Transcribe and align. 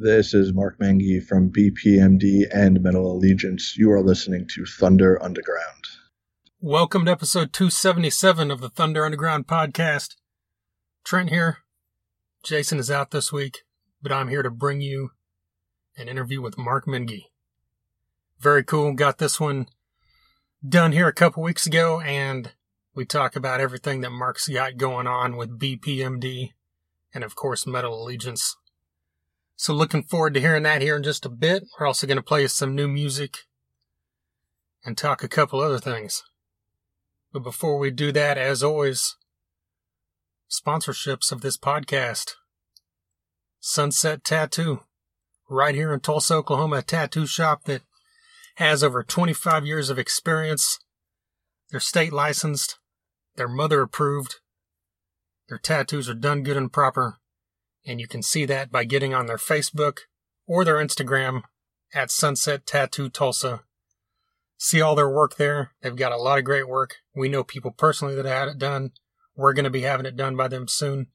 This 0.00 0.32
is 0.32 0.54
Mark 0.54 0.78
Menghi 0.78 1.20
from 1.20 1.50
BPMD 1.50 2.46
and 2.54 2.80
Metal 2.80 3.10
Allegiance. 3.10 3.76
You 3.76 3.90
are 3.90 4.00
listening 4.00 4.46
to 4.54 4.64
Thunder 4.64 5.20
Underground. 5.20 5.86
Welcome 6.60 7.04
to 7.06 7.10
episode 7.10 7.52
277 7.52 8.52
of 8.52 8.60
the 8.60 8.68
Thunder 8.68 9.04
Underground 9.04 9.48
podcast. 9.48 10.14
Trent 11.02 11.30
here. 11.30 11.58
Jason 12.44 12.78
is 12.78 12.92
out 12.92 13.10
this 13.10 13.32
week, 13.32 13.64
but 14.00 14.12
I'm 14.12 14.28
here 14.28 14.44
to 14.44 14.52
bring 14.52 14.80
you 14.80 15.10
an 15.96 16.06
interview 16.06 16.40
with 16.40 16.56
Mark 16.56 16.86
Menghi. 16.86 17.24
Very 18.38 18.62
cool. 18.62 18.92
Got 18.92 19.18
this 19.18 19.40
one 19.40 19.66
done 20.64 20.92
here 20.92 21.08
a 21.08 21.12
couple 21.12 21.42
weeks 21.42 21.66
ago, 21.66 22.00
and 22.02 22.52
we 22.94 23.04
talk 23.04 23.34
about 23.34 23.60
everything 23.60 24.02
that 24.02 24.10
Mark's 24.10 24.46
got 24.46 24.76
going 24.76 25.08
on 25.08 25.36
with 25.36 25.58
BPMD 25.58 26.52
and, 27.12 27.24
of 27.24 27.34
course, 27.34 27.66
Metal 27.66 28.00
Allegiance. 28.00 28.54
So 29.60 29.74
looking 29.74 30.04
forward 30.04 30.34
to 30.34 30.40
hearing 30.40 30.62
that 30.62 30.82
here 30.82 30.94
in 30.94 31.02
just 31.02 31.26
a 31.26 31.28
bit. 31.28 31.64
We're 31.78 31.86
also 31.86 32.06
going 32.06 32.16
to 32.16 32.22
play 32.22 32.46
some 32.46 32.76
new 32.76 32.86
music 32.86 33.38
and 34.84 34.96
talk 34.96 35.24
a 35.24 35.28
couple 35.28 35.58
other 35.58 35.80
things. 35.80 36.22
But 37.32 37.42
before 37.42 37.76
we 37.76 37.90
do 37.90 38.12
that, 38.12 38.38
as 38.38 38.62
always, 38.62 39.16
sponsorships 40.48 41.32
of 41.32 41.40
this 41.40 41.58
podcast. 41.58 42.34
Sunset 43.58 44.22
Tattoo, 44.22 44.84
right 45.50 45.74
here 45.74 45.92
in 45.92 45.98
Tulsa, 45.98 46.34
Oklahoma, 46.34 46.76
a 46.76 46.82
tattoo 46.82 47.26
shop 47.26 47.64
that 47.64 47.82
has 48.54 48.84
over 48.84 49.02
25 49.02 49.66
years 49.66 49.90
of 49.90 49.98
experience. 49.98 50.78
They're 51.70 51.80
state 51.80 52.12
licensed, 52.12 52.78
they're 53.34 53.48
mother 53.48 53.82
approved, 53.82 54.36
their 55.48 55.58
tattoos 55.58 56.08
are 56.08 56.14
done 56.14 56.44
good 56.44 56.56
and 56.56 56.72
proper, 56.72 57.18
and 57.86 58.00
you 58.00 58.06
can 58.06 58.22
see 58.22 58.44
that 58.46 58.70
by 58.70 58.84
getting 58.84 59.14
on 59.14 59.26
their 59.26 59.36
Facebook 59.36 60.00
or 60.46 60.64
their 60.64 60.76
Instagram 60.76 61.42
at 61.94 62.10
Sunset 62.10 62.66
Tattoo 62.66 63.08
Tulsa. 63.08 63.62
See 64.56 64.80
all 64.80 64.94
their 64.94 65.08
work 65.08 65.36
there. 65.36 65.72
They've 65.82 65.94
got 65.94 66.12
a 66.12 66.16
lot 66.16 66.38
of 66.38 66.44
great 66.44 66.68
work. 66.68 66.96
We 67.14 67.28
know 67.28 67.44
people 67.44 67.70
personally 67.70 68.14
that 68.16 68.26
had 68.26 68.48
it 68.48 68.58
done. 68.58 68.90
We're 69.36 69.52
going 69.52 69.64
to 69.64 69.70
be 69.70 69.82
having 69.82 70.06
it 70.06 70.16
done 70.16 70.36
by 70.36 70.48
them 70.48 70.66
soon. 70.66 71.06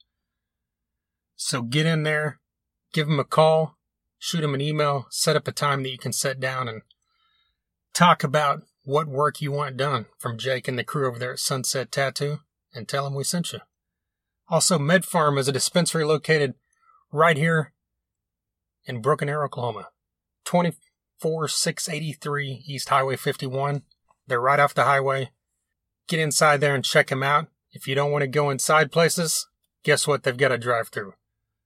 So 1.35 1.61
get 1.61 1.85
in 1.85 2.03
there, 2.03 2.39
give 2.93 3.07
them 3.07 3.19
a 3.19 3.25
call, 3.25 3.77
shoot 4.17 4.41
them 4.41 4.53
an 4.53 4.61
email, 4.61 5.07
set 5.09 5.35
up 5.35 5.47
a 5.47 5.51
time 5.51 5.83
that 5.83 5.89
you 5.89 5.97
can 5.97 6.13
sit 6.13 6.39
down 6.39 6.69
and 6.69 6.83
talk 7.93 8.23
about 8.23 8.61
what 8.83 9.07
work 9.07 9.41
you 9.41 9.51
want 9.51 9.77
done 9.77 10.05
from 10.19 10.37
Jake 10.37 10.67
and 10.67 10.79
the 10.79 10.83
crew 10.83 11.07
over 11.07 11.19
there 11.19 11.33
at 11.33 11.39
Sunset 11.39 11.91
Tattoo 11.91 12.39
and 12.73 12.87
tell 12.87 13.03
them 13.03 13.13
we 13.13 13.23
sent 13.23 13.51
you. 13.51 13.59
Also, 14.49 14.77
MedPharm 14.77 15.37
is 15.37 15.47
a 15.47 15.53
dispensary 15.53 16.03
located 16.03 16.53
right 17.13 17.37
here 17.37 17.71
in 18.85 19.01
Broken 19.01 19.29
Arrow, 19.29 19.45
Oklahoma. 19.45 19.87
24683 20.45 22.63
East 22.67 22.89
Highway 22.89 23.15
51. 23.15 23.83
They're 24.27 24.41
right 24.41 24.59
off 24.59 24.73
the 24.73 24.83
highway. 24.83 25.31
Get 26.07 26.19
inside 26.19 26.59
there 26.59 26.75
and 26.75 26.83
check 26.83 27.07
them 27.07 27.23
out. 27.23 27.47
If 27.71 27.87
you 27.87 27.95
don't 27.95 28.11
want 28.11 28.23
to 28.23 28.27
go 28.27 28.49
inside 28.49 28.91
places, 28.91 29.47
guess 29.83 30.05
what? 30.07 30.23
They've 30.23 30.35
got 30.35 30.51
a 30.51 30.57
drive 30.57 30.89
through. 30.89 31.13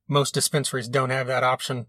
Most 0.07 0.33
dispensaries 0.33 0.87
don't 0.87 1.09
have 1.09 1.27
that 1.27 1.43
option, 1.43 1.87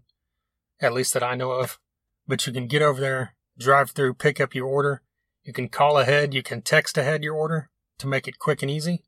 at 0.81 0.93
least 0.93 1.13
that 1.13 1.23
I 1.23 1.35
know 1.35 1.51
of. 1.51 1.79
But 2.27 2.47
you 2.47 2.53
can 2.53 2.67
get 2.67 2.81
over 2.81 2.99
there, 2.99 3.35
drive 3.57 3.91
through, 3.91 4.15
pick 4.15 4.41
up 4.41 4.55
your 4.55 4.67
order. 4.67 5.01
You 5.43 5.53
can 5.53 5.69
call 5.69 5.97
ahead, 5.97 6.33
you 6.33 6.43
can 6.43 6.61
text 6.61 6.97
ahead 6.97 7.23
your 7.23 7.35
order 7.35 7.69
to 7.99 8.07
make 8.07 8.27
it 8.27 8.39
quick 8.39 8.61
and 8.61 8.71
easy. 8.71 9.03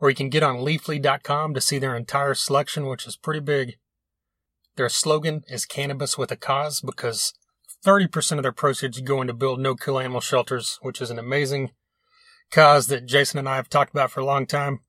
Or 0.00 0.10
you 0.10 0.16
can 0.16 0.28
get 0.28 0.42
on 0.42 0.56
leafly.com 0.56 1.54
to 1.54 1.60
see 1.60 1.78
their 1.78 1.96
entire 1.96 2.34
selection, 2.34 2.86
which 2.86 3.06
is 3.06 3.16
pretty 3.16 3.40
big. 3.40 3.76
Their 4.76 4.88
slogan 4.88 5.44
is 5.48 5.66
cannabis 5.66 6.16
with 6.16 6.30
a 6.30 6.36
cause 6.36 6.80
because 6.80 7.34
30% 7.84 8.36
of 8.36 8.42
their 8.42 8.52
proceeds 8.52 9.00
go 9.00 9.20
into 9.20 9.34
build 9.34 9.60
no 9.60 9.74
kill 9.74 9.98
animal 9.98 10.20
shelters, 10.20 10.78
which 10.82 11.00
is 11.00 11.10
an 11.10 11.18
amazing 11.18 11.72
cause 12.50 12.86
that 12.86 13.06
Jason 13.06 13.38
and 13.38 13.48
I 13.48 13.56
have 13.56 13.68
talked 13.68 13.90
about 13.92 14.10
for 14.10 14.20
a 14.20 14.24
long 14.24 14.46
time. 14.46 14.80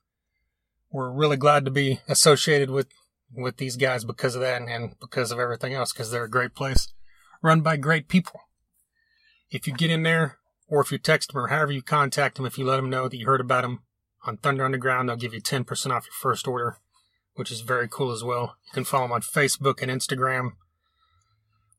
We're 0.92 1.12
really 1.12 1.38
glad 1.38 1.66
to 1.66 1.72
be 1.72 2.00
associated 2.08 2.70
with, 2.70 2.88
with 3.36 3.58
these 3.58 3.78
guys 3.78 4.06
because 4.06 4.36
of 4.36 4.42
that 4.42 4.62
and 4.62 4.96
because 5.00 5.32
of 5.32 5.40
everything 5.40 5.74
else, 5.74 5.92
because 5.92 6.12
they're 6.12 6.26
a 6.26 6.30
great 6.30 6.54
place 6.54 6.94
run 7.44 7.62
by 7.62 7.78
great 7.78 8.08
people. 8.08 8.40
If 9.52 9.68
you 9.68 9.74
get 9.74 9.92
in 9.92 10.02
there, 10.02 10.38
or 10.68 10.82
if 10.82 10.92
you 10.92 10.98
text 10.98 11.32
them, 11.32 11.44
or 11.44 11.48
however 11.50 11.74
you 11.74 11.84
contact 11.84 12.38
them, 12.38 12.46
if 12.48 12.58
you 12.58 12.66
let 12.66 12.78
them 12.78 12.90
know 12.90 13.08
that 13.08 13.18
you 13.18 13.28
heard 13.28 13.42
about 13.42 13.62
them 13.62 13.82
on 14.26 14.38
Thunder 14.38 14.66
Underground, 14.66 15.10
they'll 15.10 15.18
give 15.18 15.34
you 15.34 15.42
10% 15.42 15.68
off 15.92 16.06
your 16.06 16.14
first 16.20 16.48
order 16.48 16.78
which 17.36 17.52
is 17.52 17.62
very 17.62 17.88
cool 17.88 18.12
as 18.12 18.24
well. 18.24 18.56
You 18.66 18.72
can 18.74 18.84
follow 18.84 19.06
them 19.06 19.14
on 19.14 19.22
Facebook 19.22 19.82
and 19.82 19.92
Instagram 19.92 20.52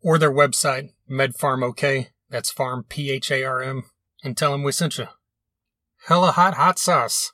or 0.03 0.19
their 0.19 0.33
website, 0.33 0.91
MedPharm 1.11 1.65
OK. 1.65 2.11
That's 2.31 2.51
Farm 2.51 2.85
P 2.89 3.11
H 3.11 3.31
A 3.31 3.45
R 3.45 3.63
M, 3.63 3.85
and 4.23 4.37
tell 4.37 4.53
them 4.53 4.63
we 4.63 4.73
sent 4.73 4.99
you. 4.99 5.07
Hella 6.07 6.33
Hot 6.33 6.55
Hot 6.55 6.79
Sauce, 6.79 7.33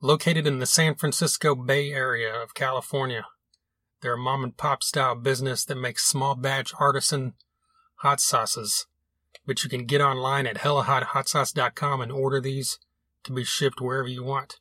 located 0.00 0.46
in 0.46 0.58
the 0.58 0.66
San 0.66 0.94
Francisco 0.94 1.54
Bay 1.54 1.92
Area 1.92 2.32
of 2.34 2.54
California. 2.54 3.26
They're 4.00 4.14
a 4.14 4.18
mom 4.18 4.44
and 4.44 4.56
pop 4.56 4.82
style 4.82 5.14
business 5.14 5.64
that 5.64 5.76
makes 5.76 6.04
small 6.04 6.34
batch 6.34 6.72
artisan 6.78 7.34
hot 7.96 8.20
sauces, 8.20 8.86
but 9.46 9.64
you 9.64 9.70
can 9.70 9.86
get 9.86 10.00
online 10.00 10.46
at 10.46 10.58
hellahotsauce.com 10.58 12.00
and 12.00 12.12
order 12.12 12.40
these 12.40 12.78
to 13.24 13.32
be 13.32 13.44
shipped 13.44 13.80
wherever 13.80 14.08
you 14.08 14.22
want. 14.22 14.60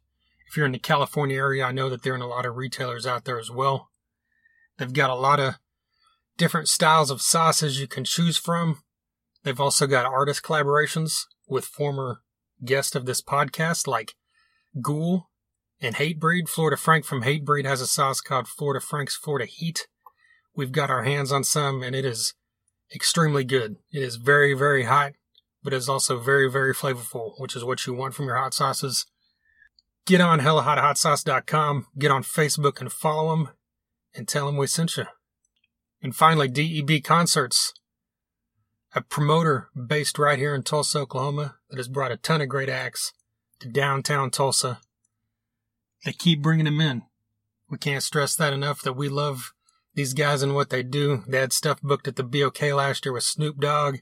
If 0.55 0.59
you're 0.59 0.67
in 0.67 0.71
the 0.71 0.79
California 0.79 1.35
area, 1.35 1.65
I 1.65 1.73
know 1.73 1.89
that 1.89 2.01
they're 2.01 2.15
in 2.15 2.21
a 2.21 2.29
lot 2.29 2.45
of 2.45 2.55
retailers 2.55 3.05
out 3.05 3.25
there 3.25 3.37
as 3.37 3.51
well. 3.51 3.89
They've 4.77 4.93
got 4.93 5.09
a 5.09 5.13
lot 5.13 5.37
of 5.37 5.55
different 6.37 6.69
styles 6.69 7.11
of 7.11 7.21
sauces 7.21 7.81
you 7.81 7.89
can 7.89 8.05
choose 8.05 8.37
from. 8.37 8.81
They've 9.43 9.59
also 9.59 9.85
got 9.85 10.05
artist 10.05 10.43
collaborations 10.43 11.23
with 11.45 11.65
former 11.65 12.21
guests 12.63 12.95
of 12.95 13.05
this 13.05 13.21
podcast 13.21 13.85
like 13.85 14.15
Ghoul 14.81 15.27
and 15.81 15.95
Hatebreed. 15.95 16.47
Florida 16.47 16.77
Frank 16.77 17.03
from 17.03 17.23
Hatebreed 17.23 17.65
has 17.65 17.81
a 17.81 17.85
sauce 17.85 18.21
called 18.21 18.47
Florida 18.47 18.79
Frank's 18.79 19.17
Florida 19.17 19.45
Heat. 19.45 19.89
We've 20.55 20.71
got 20.71 20.89
our 20.89 21.03
hands 21.03 21.33
on 21.33 21.43
some 21.43 21.83
and 21.83 21.93
it 21.93 22.05
is 22.05 22.33
extremely 22.95 23.43
good. 23.43 23.75
It 23.91 24.03
is 24.03 24.15
very, 24.15 24.53
very 24.53 24.85
hot, 24.85 25.15
but 25.61 25.73
it's 25.73 25.89
also 25.89 26.17
very, 26.17 26.49
very 26.49 26.73
flavorful, 26.73 27.33
which 27.39 27.57
is 27.57 27.65
what 27.65 27.85
you 27.85 27.93
want 27.93 28.13
from 28.13 28.27
your 28.27 28.37
hot 28.37 28.53
sauces 28.53 29.05
get 30.05 30.21
on 30.21 30.39
hellahotsauce.com, 30.39 31.87
get 31.97 32.11
on 32.11 32.23
Facebook 32.23 32.79
and 32.79 32.91
follow 32.91 33.35
them, 33.35 33.49
and 34.13 34.27
tell 34.27 34.45
them 34.45 34.57
we 34.57 34.67
sent 34.67 34.97
you. 34.97 35.05
And 36.01 36.15
finally, 36.15 36.47
DEB 36.47 37.03
Concerts, 37.03 37.73
a 38.93 39.01
promoter 39.01 39.69
based 39.75 40.19
right 40.19 40.37
here 40.37 40.53
in 40.53 40.63
Tulsa, 40.63 40.99
Oklahoma, 40.99 41.55
that 41.69 41.77
has 41.77 41.87
brought 41.87 42.11
a 42.11 42.17
ton 42.17 42.41
of 42.41 42.49
great 42.49 42.69
acts 42.69 43.11
to 43.59 43.67
downtown 43.67 44.29
Tulsa. 44.29 44.79
They 46.03 46.13
keep 46.13 46.41
bringing 46.41 46.65
them 46.65 46.81
in. 46.81 47.03
We 47.69 47.77
can't 47.77 48.03
stress 48.03 48.35
that 48.35 48.53
enough 48.53 48.83
that 48.83 48.93
we 48.93 49.09
love 49.09 49.53
these 49.95 50.13
guys 50.13 50.43
and 50.43 50.53
what 50.53 50.69
they 50.69 50.83
do. 50.83 51.23
They 51.27 51.39
had 51.39 51.53
stuff 51.53 51.81
booked 51.81 52.07
at 52.07 52.15
the 52.15 52.23
BOK 52.23 52.61
last 52.61 53.05
year 53.05 53.13
with 53.13 53.23
Snoop 53.23 53.59
Dogg, 53.59 53.97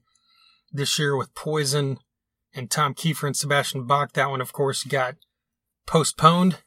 this 0.71 0.99
year 0.99 1.15
with 1.15 1.33
Poison 1.33 1.99
and 2.53 2.69
Tom 2.69 2.93
Keifer 2.93 3.27
and 3.27 3.37
Sebastian 3.37 3.85
Bach. 3.85 4.11
That 4.13 4.29
one, 4.29 4.41
of 4.41 4.51
course, 4.51 4.83
got 4.83 5.15
postponed. 5.85 6.59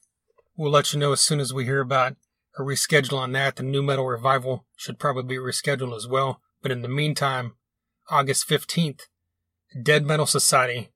We'll 0.57 0.71
let 0.71 0.93
you 0.93 0.99
know 0.99 1.13
as 1.13 1.21
soon 1.21 1.41
as 1.41 1.53
we 1.53 1.65
hear 1.65 1.81
about 1.81 2.17
a 2.59 2.63
reschedule 2.63 3.19
on 3.19 3.33
that. 3.33 3.57
The 3.57 3.63
New 3.63 3.83
Metal 3.83 4.07
Revival 4.07 4.67
should 4.77 4.99
probably 4.99 5.25
be 5.25 5.37
rescheduled 5.37 5.97
as 5.97 6.09
well. 6.09 6.41
But 6.63 6.73
in 6.73 6.83
the 6.83 6.89
meantime, 6.89 7.55
August 8.11 8.49
15th, 8.49 9.03
Dead 9.83 10.07
Metal 10.07 10.27
Society 10.27 10.91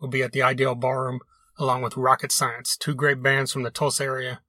will 0.00 0.08
be 0.08 0.22
at 0.22 0.32
the 0.32 0.40
IDL 0.40 0.78
Ballroom 0.78 1.20
along 1.58 1.82
with 1.82 1.96
Rocket 1.96 2.30
Science, 2.30 2.76
two 2.76 2.94
great 2.94 3.22
bands 3.22 3.52
from 3.52 3.64
the 3.64 3.70
Tulsa 3.70 4.04
area, 4.04 4.40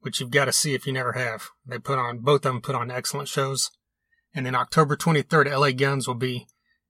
which 0.00 0.20
you've 0.20 0.30
got 0.30 0.46
to 0.46 0.52
see 0.52 0.74
if 0.74 0.86
you 0.86 0.92
never 0.92 1.12
have. 1.12 1.50
They 1.66 1.78
put 1.78 1.98
on, 1.98 2.20
both 2.20 2.46
of 2.46 2.52
them 2.52 2.62
put 2.62 2.74
on 2.74 2.90
excellent 2.90 3.28
shows. 3.28 3.70
And 4.34 4.46
then 4.46 4.54
October 4.54 4.96
23rd, 4.96 5.50
LA 5.50 5.72
Guns 5.72 6.08
will 6.08 6.14
be 6.14 6.46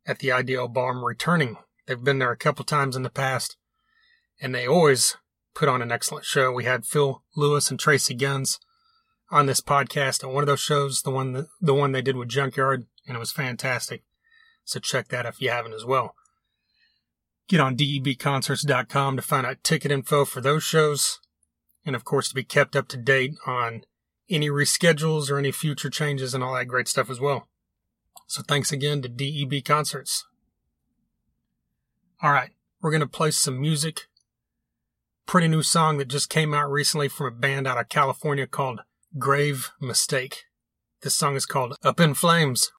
at 0.06 0.20
the 0.20 0.28
IDL 0.28 0.72
Ballroom 0.72 1.04
returning. 1.04 1.56
They've 1.86 2.02
been 2.02 2.18
there 2.18 2.30
a 2.30 2.36
couple 2.36 2.64
times 2.64 2.96
in 2.96 3.02
the 3.02 3.10
past, 3.10 3.56
and 4.40 4.54
they 4.54 4.66
always 4.66 5.16
put 5.54 5.68
on 5.68 5.82
an 5.82 5.92
excellent 5.92 6.24
show. 6.24 6.52
We 6.52 6.64
had 6.64 6.84
Phil 6.84 7.22
Lewis 7.36 7.70
and 7.70 7.78
Tracii 7.78 8.18
Guns 8.18 8.58
on 9.30 9.46
this 9.46 9.60
podcast 9.60 10.24
on 10.24 10.34
one 10.34 10.42
of 10.42 10.46
those 10.46 10.60
shows, 10.60 11.02
the 11.02 11.10
one 11.10 11.32
that, 11.32 11.46
the 11.60 11.74
one 11.74 11.92
they 11.92 12.02
did 12.02 12.16
with 12.16 12.28
Junkyard, 12.28 12.86
and 13.06 13.16
it 13.16 13.20
was 13.20 13.32
fantastic. 13.32 14.02
So 14.64 14.80
check 14.80 15.08
that 15.08 15.26
if 15.26 15.40
you 15.40 15.50
haven't 15.50 15.74
as 15.74 15.84
well. 15.84 16.14
Get 17.48 17.60
on 17.60 17.76
debconcerts.com 17.76 19.16
to 19.16 19.22
find 19.22 19.46
out 19.46 19.62
ticket 19.62 19.92
info 19.92 20.24
for 20.24 20.40
those 20.40 20.62
shows, 20.62 21.20
and 21.84 21.94
of 21.94 22.04
course 22.04 22.28
to 22.30 22.34
be 22.34 22.44
kept 22.44 22.74
up 22.74 22.88
to 22.88 22.96
date 22.96 23.34
on 23.46 23.84
any 24.30 24.48
reschedules 24.48 25.30
or 25.30 25.38
any 25.38 25.52
future 25.52 25.90
changes 25.90 26.32
and 26.32 26.42
all 26.42 26.54
that 26.54 26.64
great 26.66 26.88
stuff 26.88 27.10
as 27.10 27.20
well. 27.20 27.48
So 28.26 28.42
thanks 28.42 28.72
again 28.72 29.02
to 29.02 29.08
DEB 29.08 29.62
Concerts. 29.64 30.24
All 32.22 32.32
right, 32.32 32.50
we're 32.80 32.90
going 32.90 33.00
to 33.00 33.06
play 33.06 33.30
some 33.30 33.60
music 33.60 34.08
pretty 35.26 35.48
new 35.48 35.62
song 35.62 35.98
that 35.98 36.08
just 36.08 36.28
came 36.28 36.54
out 36.54 36.70
recently 36.70 37.08
from 37.08 37.26
a 37.26 37.30
band 37.30 37.66
out 37.66 37.78
of 37.78 37.88
California 37.88 38.46
called 38.46 38.80
Grave 39.18 39.70
Mistake. 39.80 40.44
This 41.02 41.14
song 41.14 41.36
is 41.36 41.46
called 41.46 41.76
Up 41.82 42.00
in 42.00 42.14
Flames. 42.14 42.70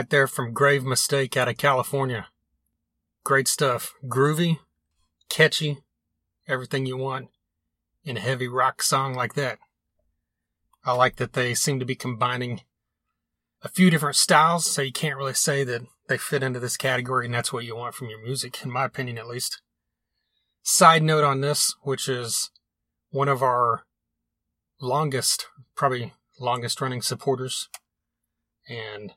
Right 0.00 0.08
there 0.08 0.26
from 0.26 0.54
Grave 0.54 0.82
Mistake 0.82 1.36
out 1.36 1.46
of 1.46 1.58
California. 1.58 2.28
Great 3.22 3.46
stuff. 3.46 3.92
Groovy, 4.06 4.58
catchy, 5.28 5.80
everything 6.48 6.86
you 6.86 6.96
want 6.96 7.28
in 8.02 8.16
a 8.16 8.20
heavy 8.20 8.48
rock 8.48 8.82
song 8.82 9.12
like 9.12 9.34
that. 9.34 9.58
I 10.86 10.94
like 10.94 11.16
that 11.16 11.34
they 11.34 11.52
seem 11.52 11.78
to 11.80 11.84
be 11.84 11.94
combining 11.94 12.62
a 13.60 13.68
few 13.68 13.90
different 13.90 14.16
styles, 14.16 14.64
so 14.64 14.80
you 14.80 14.90
can't 14.90 15.18
really 15.18 15.34
say 15.34 15.64
that 15.64 15.82
they 16.08 16.16
fit 16.16 16.42
into 16.42 16.60
this 16.60 16.78
category 16.78 17.26
and 17.26 17.34
that's 17.34 17.52
what 17.52 17.66
you 17.66 17.76
want 17.76 17.94
from 17.94 18.08
your 18.08 18.22
music, 18.24 18.64
in 18.64 18.70
my 18.70 18.86
opinion 18.86 19.18
at 19.18 19.28
least. 19.28 19.60
Side 20.62 21.02
note 21.02 21.24
on 21.24 21.42
this, 21.42 21.76
which 21.82 22.08
is 22.08 22.48
one 23.10 23.28
of 23.28 23.42
our 23.42 23.84
longest, 24.80 25.48
probably 25.74 26.14
longest 26.38 26.80
running 26.80 27.02
supporters 27.02 27.68
and 28.66 29.12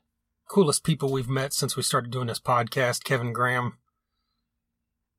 coolest 0.48 0.84
people 0.84 1.10
we've 1.10 1.28
met 1.28 1.52
since 1.52 1.76
we 1.76 1.82
started 1.82 2.10
doing 2.10 2.26
this 2.26 2.40
podcast, 2.40 3.04
Kevin 3.04 3.32
Graham, 3.32 3.78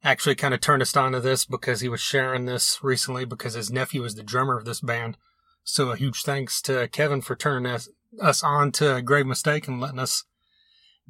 actually 0.03 0.35
kind 0.35 0.53
of 0.53 0.61
turned 0.61 0.81
us 0.81 0.95
on 0.95 1.13
to 1.13 1.19
this 1.19 1.45
because 1.45 1.81
he 1.81 1.89
was 1.89 2.01
sharing 2.01 2.45
this 2.45 2.79
recently 2.83 3.25
because 3.25 3.55
his 3.55 3.71
nephew 3.71 4.03
is 4.03 4.15
the 4.15 4.23
drummer 4.23 4.57
of 4.57 4.65
this 4.65 4.81
band. 4.81 5.17
So 5.63 5.91
a 5.91 5.95
huge 5.95 6.21
thanks 6.21 6.61
to 6.63 6.87
Kevin 6.87 7.21
for 7.21 7.35
turning 7.35 7.71
us, 7.71 7.89
us 8.21 8.43
on 8.43 8.71
to 8.73 8.95
a 8.95 9.01
Grave 9.01 9.25
Mistake 9.25 9.67
and 9.67 9.81
letting 9.81 9.99
us 9.99 10.23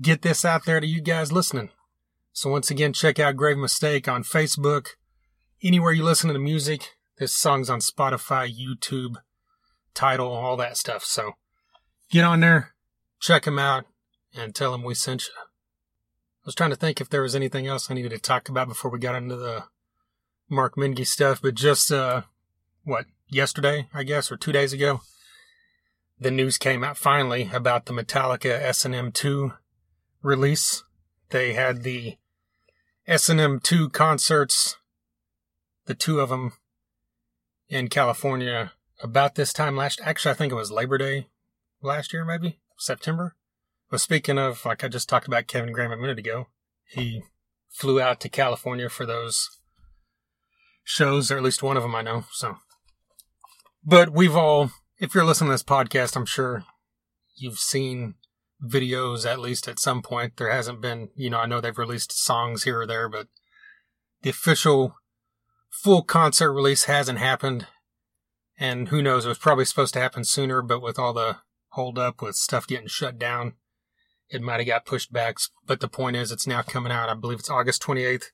get 0.02 0.22
this 0.22 0.46
out 0.46 0.66
there 0.66 0.80
to 0.80 0.88
you 0.88 1.02
guys 1.02 1.32
listening. 1.32 1.70
So 2.32 2.50
once 2.50 2.72
again, 2.72 2.94
check 2.94 3.20
out 3.20 3.36
Grave 3.36 3.58
Mistake 3.58 4.08
on 4.08 4.24
Facebook, 4.24 4.88
anywhere 5.64 5.92
you 5.92 6.04
listen 6.04 6.28
to 6.28 6.34
the 6.34 6.40
music. 6.40 6.96
This 7.18 7.34
song's 7.34 7.70
on 7.70 7.80
Spotify, 7.80 8.50
YouTube, 8.54 9.16
Tidal, 9.94 10.32
all 10.32 10.58
that 10.58 10.78
stuff. 10.78 11.04
So 11.04 11.34
get 12.10 12.26
on 12.26 12.42
there, 12.42 12.74
check 13.22 13.48
him 13.48 13.58
out, 13.58 13.86
and 14.36 14.54
tell 14.54 14.74
him 14.74 14.84
we 14.84 14.94
sent 14.94 15.28
you. 15.28 15.34
I 15.38 16.46
was 16.46 16.56
trying 16.56 16.70
to 16.70 16.76
think 16.76 17.02
if 17.02 17.10
there 17.10 17.22
was 17.22 17.36
anything 17.36 17.68
else 17.68 17.90
I 17.90 17.94
needed 17.94 18.12
to 18.12 18.20
talk 18.20 18.50
about 18.50 18.68
before 18.68 18.92
we 18.92 19.00
got 19.00 19.16
into 19.16 19.36
the 19.36 19.64
Mark 20.50 20.76
Menghi 20.76 21.08
stuff, 21.08 21.42
but 21.42 21.56
just, 21.56 21.92
uh, 21.92 22.22
what, 22.84 23.06
yesterday, 23.28 23.88
I 23.94 24.04
guess, 24.04 24.32
or 24.32 24.38
two 24.38 24.52
days 24.52 24.74
ago, 24.74 25.02
the 26.20 26.32
news 26.32 26.58
came 26.58 26.84
out 26.84 26.98
finally 26.98 27.50
about 27.52 27.86
the 27.86 27.94
Metallica 27.94 28.52
S&M 28.62 29.12
2 29.12 29.54
release. 30.22 30.84
They 31.30 31.54
had 31.54 31.84
the 31.84 32.18
S&M 33.08 33.60
2 33.60 33.90
concerts, 33.90 34.78
the 35.86 35.96
two 35.96 36.20
of 36.20 36.30
them 36.30 36.54
in 37.70 37.88
California 37.88 38.72
about 39.02 39.36
this 39.36 39.52
time 39.52 39.76
last, 39.76 40.00
actually, 40.04 40.32
I 40.32 40.36
think 40.36 40.52
it 40.52 40.56
was 40.56 40.72
Labor 40.72 40.98
Day 40.98 41.28
last 41.82 42.14
year, 42.14 42.24
maybe 42.24 42.60
September. 42.78 43.36
But 43.90 44.02
speaking 44.02 44.38
of, 44.38 44.66
like 44.66 44.84
I 44.84 44.88
just 44.88 45.08
talked 45.08 45.28
about 45.28 45.48
Kevin 45.48 45.72
Graham 45.72 45.92
a 45.92 45.98
minute 45.98 46.20
ago, 46.20 46.48
he 46.88 47.24
flew 47.70 48.02
out 48.02 48.20
to 48.22 48.30
California 48.30 48.90
for 48.90 49.06
those 49.06 49.50
shows, 50.84 51.32
or 51.32 51.38
at 51.38 51.44
least 51.44 51.64
one 51.64 51.78
of 51.78 51.84
them 51.84 51.96
I 51.96 52.02
know. 52.02 52.26
So, 52.32 52.58
but 53.84 54.12
we've 54.12 54.36
all, 54.36 54.72
if 54.98 55.14
you're 55.14 55.26
listening 55.26 55.50
to 55.50 55.54
this 55.54 55.64
podcast, 55.64 56.16
I'm 56.16 56.26
sure 56.26 56.64
you've 57.36 57.60
seen 57.60 58.16
videos 58.64 59.30
at 59.30 59.40
least 59.40 59.68
at 59.68 59.80
some 59.80 60.02
point. 60.02 60.38
There 60.38 60.52
hasn't 60.52 60.82
been, 60.82 61.10
you 61.16 61.30
know, 61.30 61.40
I 61.40 61.46
know 61.46 61.62
they've 61.62 61.78
released 61.78 62.12
songs 62.12 62.64
here 62.64 62.82
or 62.82 62.88
there, 62.88 63.10
but 63.10 63.28
the 64.22 64.30
official 64.30 64.96
full 65.70 66.02
concert 66.02 66.54
release 66.54 66.86
hasn't 66.86 67.20
happened. 67.20 67.68
And 68.58 68.88
who 68.88 69.02
knows, 69.02 69.26
it 69.26 69.30
was 69.30 69.38
probably 69.38 69.66
supposed 69.66 69.94
to 69.96 70.00
happen 70.00 70.24
sooner, 70.24 70.62
but 70.62 70.82
with 70.82 70.98
all 70.98 71.14
the 71.14 71.38
hold 71.70 72.00
up 72.00 72.22
with 72.22 72.36
stuff 72.36 72.66
getting 72.66 72.88
shut 72.88 73.20
down, 73.20 73.54
it 74.30 74.42
might 74.42 74.60
have 74.60 74.68
got 74.68 74.86
pushed 74.86 75.12
back. 75.12 75.38
But 75.66 75.80
the 75.80 75.88
point 75.88 76.16
is, 76.16 76.32
it's 76.32 76.48
now 76.48 76.62
coming 76.62 76.92
out. 76.92 77.10
I 77.10 77.14
believe 77.14 77.40
it's 77.40 77.50
August 77.50 77.82
28th. 77.84 78.26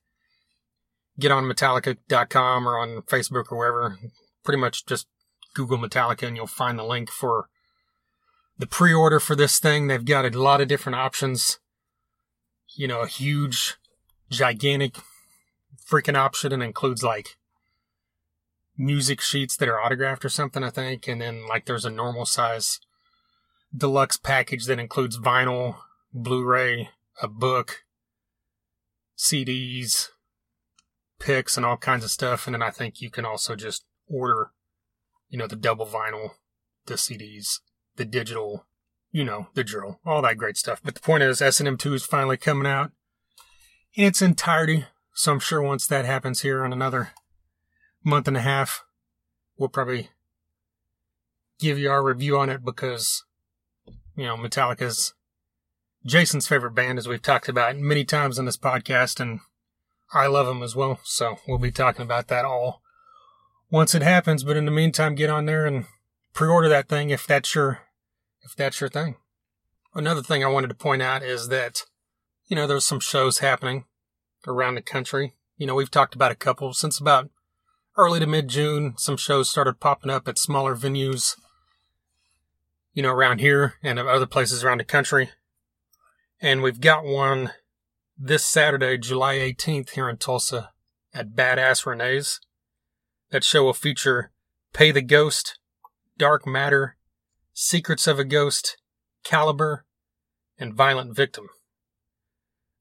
Get 1.20 1.32
on 1.32 1.44
Metallica.com 1.44 2.68
or 2.68 2.78
on 2.78 3.02
Facebook 3.04 3.52
or 3.52 3.58
wherever. 3.58 3.98
Pretty 4.44 4.60
much 4.60 4.86
just 4.86 5.08
Google 5.54 5.78
Metallica 5.78 6.28
and 6.28 6.36
you'll 6.36 6.48
find 6.48 6.80
the 6.80 6.84
link 6.84 7.10
for 7.10 7.50
the 8.58 8.68
pre 8.68 8.94
order 8.94 9.20
for 9.20 9.36
this 9.36 9.60
thing. 9.60 9.88
They've 9.88 10.04
got 10.04 10.26
a 10.26 10.40
lot 10.40 10.62
of 10.62 10.68
different 10.68 10.96
options. 10.96 11.60
You 12.76 12.88
know, 12.88 13.02
a 13.02 13.08
huge, 13.08 13.78
gigantic 14.30 14.96
freaking 15.86 16.16
option 16.16 16.54
and 16.54 16.64
includes 16.64 17.04
like 17.04 17.38
music 18.78 19.20
sheets 19.20 19.58
that 19.58 19.68
are 19.68 19.82
autographed 19.82 20.24
or 20.24 20.30
something, 20.30 20.64
I 20.64 20.70
think. 20.70 21.08
And 21.08 21.22
then 21.22 21.46
like 21.48 21.66
there's 21.66 21.86
a 21.86 21.90
normal 21.90 22.26
size 22.26 22.80
deluxe 23.76 24.18
package 24.18 24.66
that 24.66 24.80
includes 24.80 25.18
vinyl, 25.18 25.78
Blu-ray, 26.14 26.90
a 27.22 27.28
book, 27.28 27.86
CDs, 29.18 30.10
picks, 31.20 31.56
and 31.56 31.66
all 31.66 31.78
kinds 31.78 32.04
of 32.04 32.12
stuff. 32.12 32.48
And 32.48 32.56
then 32.56 32.64
I 32.64 32.72
think 32.72 33.02
you 33.02 33.10
can 33.10 33.26
also 33.26 33.56
just 33.56 33.86
order, 34.08 34.52
you 35.30 35.38
know, 35.38 35.48
the 35.48 35.56
double 35.56 35.86
vinyl, 35.86 36.32
the 36.86 36.96
CDs, 36.96 37.60
the 37.96 38.06
digital, 38.06 38.66
you 39.12 39.24
know, 39.24 39.48
the 39.54 39.64
drill, 39.64 40.00
all 40.06 40.22
that 40.24 40.38
great 40.38 40.58
stuff. 40.58 40.82
But 40.84 40.96
the 40.96 41.02
point 41.02 41.24
is, 41.24 41.42
S&M 41.42 41.78
2 41.78 41.94
is 41.94 42.06
finally 42.06 42.38
coming 42.38 42.68
out 42.68 42.92
in 43.94 44.06
its 44.06 44.22
entirety. 44.22 44.86
So 45.14 45.34
I'm 45.34 45.40
sure 45.40 45.62
once 45.62 45.88
that 45.88 46.06
happens 46.06 46.42
here 46.42 46.66
in 46.66 46.74
another 46.74 47.12
month 48.04 48.28
and 48.28 48.38
a 48.38 48.42
half, 48.42 48.84
we'll 49.58 49.70
probably 49.70 50.10
give 51.60 51.78
you 51.78 51.92
our 51.92 52.04
review 52.04 52.38
on 52.38 52.50
it 52.50 52.66
because, 52.66 53.24
you 54.22 54.28
know, 54.28 54.38
Metallica's 54.38 55.16
Jason's 56.06 56.48
favorite 56.48 56.76
band, 56.76 57.00
as 57.00 57.08
we've 57.08 57.24
talked 57.24 57.50
about 57.50 57.76
many 57.76 58.06
times 58.06 58.38
on 58.38 58.46
this 58.46 58.56
podcast, 58.56 59.20
and 59.20 59.40
I 60.14 60.28
love 60.28 60.46
them 60.46 60.62
as 60.62 60.76
well. 60.76 61.00
So 61.04 61.40
we'll 61.48 61.58
be 61.58 61.72
talking 61.72 62.04
about 62.04 62.28
that 62.28 62.46
all 62.46 62.84
once 63.72 63.96
it 63.96 64.04
happens. 64.04 64.44
But 64.44 64.58
in 64.58 64.66
the 64.66 64.72
meantime, 64.72 65.16
get 65.16 65.32
on 65.32 65.48
there 65.48 65.66
and 65.66 65.86
pre-order 66.34 66.70
that 66.70 66.88
thing 66.88 67.10
if 67.10 67.26
that's 67.26 67.56
your 67.56 67.80
if 68.44 68.56
that's 68.56 68.80
your 68.80 68.92
thing. 68.92 69.16
Another 69.96 70.22
thing 70.22 70.44
I 70.44 70.50
wanted 70.50 70.68
to 70.68 70.76
point 70.76 71.02
out 71.02 71.24
is 71.24 71.48
that 71.48 71.86
you 72.46 72.56
know 72.56 72.68
there's 72.68 72.86
some 72.86 73.00
shows 73.00 73.40
happening 73.40 73.86
around 74.46 74.76
the 74.76 74.84
country. 74.84 75.34
You 75.58 75.66
know 75.66 75.74
we've 75.74 75.90
talked 75.90 76.14
about 76.14 76.32
a 76.32 76.36
couple 76.36 76.74
since 76.74 77.00
about 77.00 77.32
early 77.98 78.20
to 78.20 78.28
mid 78.28 78.50
June. 78.50 78.94
Some 78.98 79.18
shows 79.18 79.50
started 79.50 79.80
popping 79.80 80.12
up 80.12 80.28
at 80.28 80.38
smaller 80.38 80.76
venues. 80.76 81.36
You 82.94 83.04
know 83.04 83.12
around 83.12 83.40
here 83.40 83.76
and 83.82 83.98
other 83.98 84.26
places 84.26 84.64
around 84.64 84.80
the 84.80 84.86
country. 84.86 85.30
And 86.42 86.62
we've 86.62 86.82
got 86.82 87.06
one 87.06 87.52
this 88.18 88.46
Saturday, 88.46 88.98
July 88.98 89.36
18th, 89.36 89.92
here 89.92 90.10
in 90.10 90.18
Tulsa 90.18 90.72
at 91.14 91.36
Badass 91.36 91.86
Renee's. 91.86 92.40
That 93.30 93.44
show 93.44 93.64
will 93.64 93.74
feature 93.74 94.32
Pay 94.74 94.92
the 94.92 95.02
Ghost, 95.02 95.60
Dark 96.18 96.46
Matter, 96.46 96.98
Secrets 97.54 98.08
of 98.08 98.20
a 98.20 98.26
Ghost, 98.26 98.78
Caliber, 99.24 99.86
and 100.58 100.74
Violent 100.74 101.16
Victim. 101.16 101.48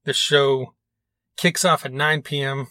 The 0.03 0.13
show 0.13 0.73
kicks 1.37 1.63
off 1.63 1.85
at 1.85 1.93
9 1.93 2.21
p.m. 2.21 2.67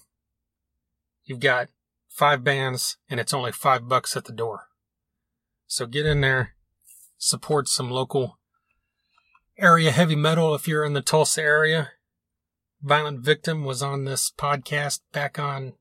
You've 1.24 1.40
got 1.40 1.68
five 2.08 2.44
bands, 2.44 2.98
and 3.08 3.20
it's 3.20 3.32
only 3.32 3.52
five 3.52 3.88
bucks 3.88 4.16
at 4.16 4.24
the 4.24 4.32
door. 4.32 4.68
So 5.66 5.86
get 5.86 6.06
in 6.06 6.20
there, 6.20 6.54
support 7.20 7.68
some 7.68 7.90
local 7.90 8.38
area 9.58 9.92
heavy 9.92 10.16
metal 10.16 10.54
if 10.54 10.66
you're 10.66 10.84
in 10.84 10.94
the 10.94 11.02
Tulsa 11.02 11.42
area. 11.42 11.90
Violent 12.82 13.20
Victim 13.20 13.62
was 13.62 13.82
on 13.82 14.04
this 14.04 14.32
podcast 14.36 15.00
back 15.12 15.38
on 15.38 15.74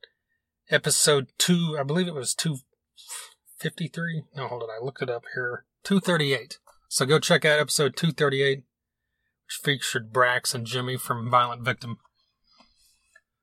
episode 0.69 1.27
two, 1.37 1.77
I 1.79 1.83
believe 1.83 2.07
it 2.07 2.13
was 2.13 2.35
253. 2.35 4.23
No, 4.35 4.47
hold 4.47 4.63
on, 4.63 4.69
I 4.69 4.83
looked 4.83 5.01
it 5.01 5.09
up 5.09 5.23
here. 5.33 5.63
238. 5.85 6.59
So 6.89 7.05
go 7.05 7.19
check 7.19 7.45
out 7.45 7.59
episode 7.59 7.95
238, 7.95 8.57
which 8.57 9.59
featured 9.63 10.11
Brax 10.11 10.53
and 10.53 10.65
Jimmy 10.65 10.97
from 10.97 11.29
Violent 11.29 11.63
Victim. 11.63 11.99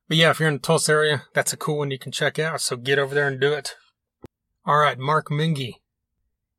But 0.06 0.18
yeah, 0.18 0.30
if 0.30 0.38
you're 0.38 0.50
in 0.50 0.56
the 0.56 0.60
Tulsa 0.60 0.92
area, 0.92 1.22
that's 1.32 1.54
a 1.54 1.56
cool 1.56 1.78
one 1.78 1.90
you 1.90 1.98
can 1.98 2.12
check 2.12 2.38
out, 2.38 2.60
so 2.60 2.76
get 2.76 2.98
over 2.98 3.14
there 3.14 3.26
and 3.26 3.40
do 3.40 3.54
it. 3.54 3.74
Alright, 4.68 4.98
Mark 4.98 5.28
Menghi. 5.30 5.76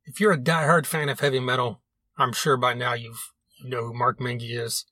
If 0.08 0.22
you're 0.22 0.32
a 0.32 0.38
diehard 0.38 0.86
fan 0.86 1.10
of 1.10 1.20
heavy 1.20 1.42
metal, 1.42 1.82
I'm 2.18 2.32
sure 2.32 2.56
by 2.56 2.74
now 2.74 2.94
you've 2.94 3.34
you 3.62 3.70
know 3.70 3.84
who 3.84 3.94
Mark 3.94 4.20
Menghi 4.20 4.58
is. 4.58 4.86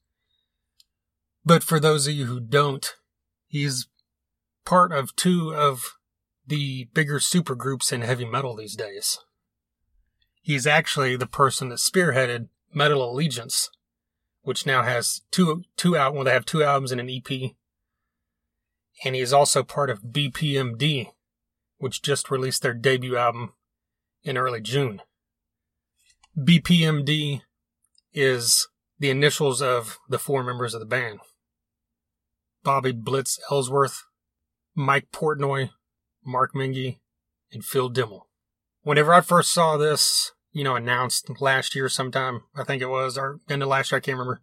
But 1.44 1.62
for 1.62 1.80
those 1.80 2.06
of 2.06 2.12
you 2.12 2.26
who 2.26 2.38
don't, 2.38 2.94
he's 3.46 3.88
part 4.66 4.92
of 4.92 5.16
two 5.16 5.54
of 5.54 5.94
the 6.46 6.88
bigger 6.92 7.18
supergroups 7.18 7.92
in 7.92 8.02
heavy 8.02 8.26
metal 8.26 8.54
these 8.54 8.76
days. 8.76 9.18
He's 10.42 10.66
actually 10.66 11.16
the 11.16 11.26
person 11.26 11.70
that 11.70 11.78
spearheaded 11.78 12.48
Metal 12.74 13.10
Allegiance, 13.10 13.70
which 14.42 14.66
now 14.66 14.82
has 14.82 15.22
two 15.30 15.64
two 15.78 15.96
out 15.96 16.12
well 16.12 16.24
they 16.24 16.32
have 16.32 16.44
two 16.44 16.62
albums 16.62 16.92
and 16.92 17.00
an 17.00 17.08
EP. 17.08 17.52
And 19.02 19.14
he 19.14 19.22
is 19.22 19.32
also 19.32 19.62
part 19.62 19.88
of 19.88 20.02
BPMD, 20.02 21.12
which 21.78 22.02
just 22.02 22.30
released 22.30 22.60
their 22.60 22.74
debut 22.74 23.16
album 23.16 23.54
in 24.22 24.36
early 24.36 24.60
June. 24.60 25.02
BPMD 26.38 27.42
is 28.12 28.68
the 28.98 29.10
initials 29.10 29.62
of 29.62 29.98
the 30.08 30.18
four 30.18 30.42
members 30.42 30.74
of 30.74 30.80
the 30.80 30.86
band 30.86 31.20
Bobby 32.62 32.92
Blitz 32.92 33.38
Ellsworth, 33.50 34.02
Mike 34.74 35.08
Portnoy, 35.12 35.70
Mark 36.24 36.52
Menghi, 36.52 36.98
and 37.52 37.64
Phil 37.64 37.90
Demmel. 37.90 38.22
Whenever 38.82 39.14
I 39.14 39.20
first 39.20 39.52
saw 39.52 39.76
this, 39.76 40.32
you 40.52 40.64
know, 40.64 40.74
announced 40.74 41.30
last 41.40 41.74
year 41.74 41.88
sometime, 41.88 42.42
I 42.56 42.64
think 42.64 42.82
it 42.82 42.88
was, 42.88 43.16
or 43.16 43.38
end 43.48 43.62
of 43.62 43.68
last 43.68 43.92
year, 43.92 43.98
I 43.98 44.00
can't 44.00 44.18
remember. 44.18 44.42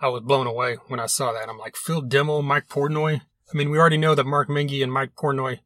I 0.00 0.08
was 0.08 0.22
blown 0.22 0.46
away 0.46 0.78
when 0.88 0.98
I 0.98 1.06
saw 1.06 1.32
that. 1.32 1.48
I'm 1.48 1.58
like, 1.58 1.76
Phil 1.76 2.02
Demmel, 2.02 2.42
Mike 2.42 2.68
Portnoy. 2.68 3.20
I 3.20 3.56
mean, 3.56 3.70
we 3.70 3.78
already 3.78 3.96
know 3.96 4.14
that 4.14 4.26
Mark 4.26 4.48
Menghi 4.48 4.82
and 4.82 4.92
Mike 4.92 5.14
Portnoy 5.14 5.60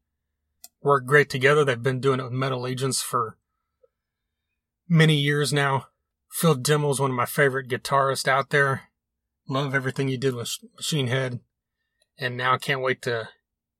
work 0.88 1.06
great 1.06 1.28
together. 1.28 1.64
They've 1.64 1.80
been 1.80 2.00
doing 2.00 2.18
it 2.18 2.24
with 2.24 2.32
Metal 2.32 2.62
Allegiance 2.62 3.02
for 3.02 3.36
many 4.88 5.14
years 5.14 5.52
now. 5.52 5.88
Phil 6.30 6.56
Demmel's 6.56 6.98
one 6.98 7.10
of 7.10 7.16
my 7.16 7.26
favorite 7.26 7.68
guitarists 7.68 8.26
out 8.26 8.50
there. 8.50 8.84
Love 9.46 9.74
everything 9.74 10.08
he 10.08 10.16
did 10.16 10.34
with 10.34 10.56
Machine 10.76 11.06
Head. 11.06 11.40
And 12.18 12.36
now 12.36 12.56
can't 12.56 12.80
wait 12.80 13.02
to 13.02 13.28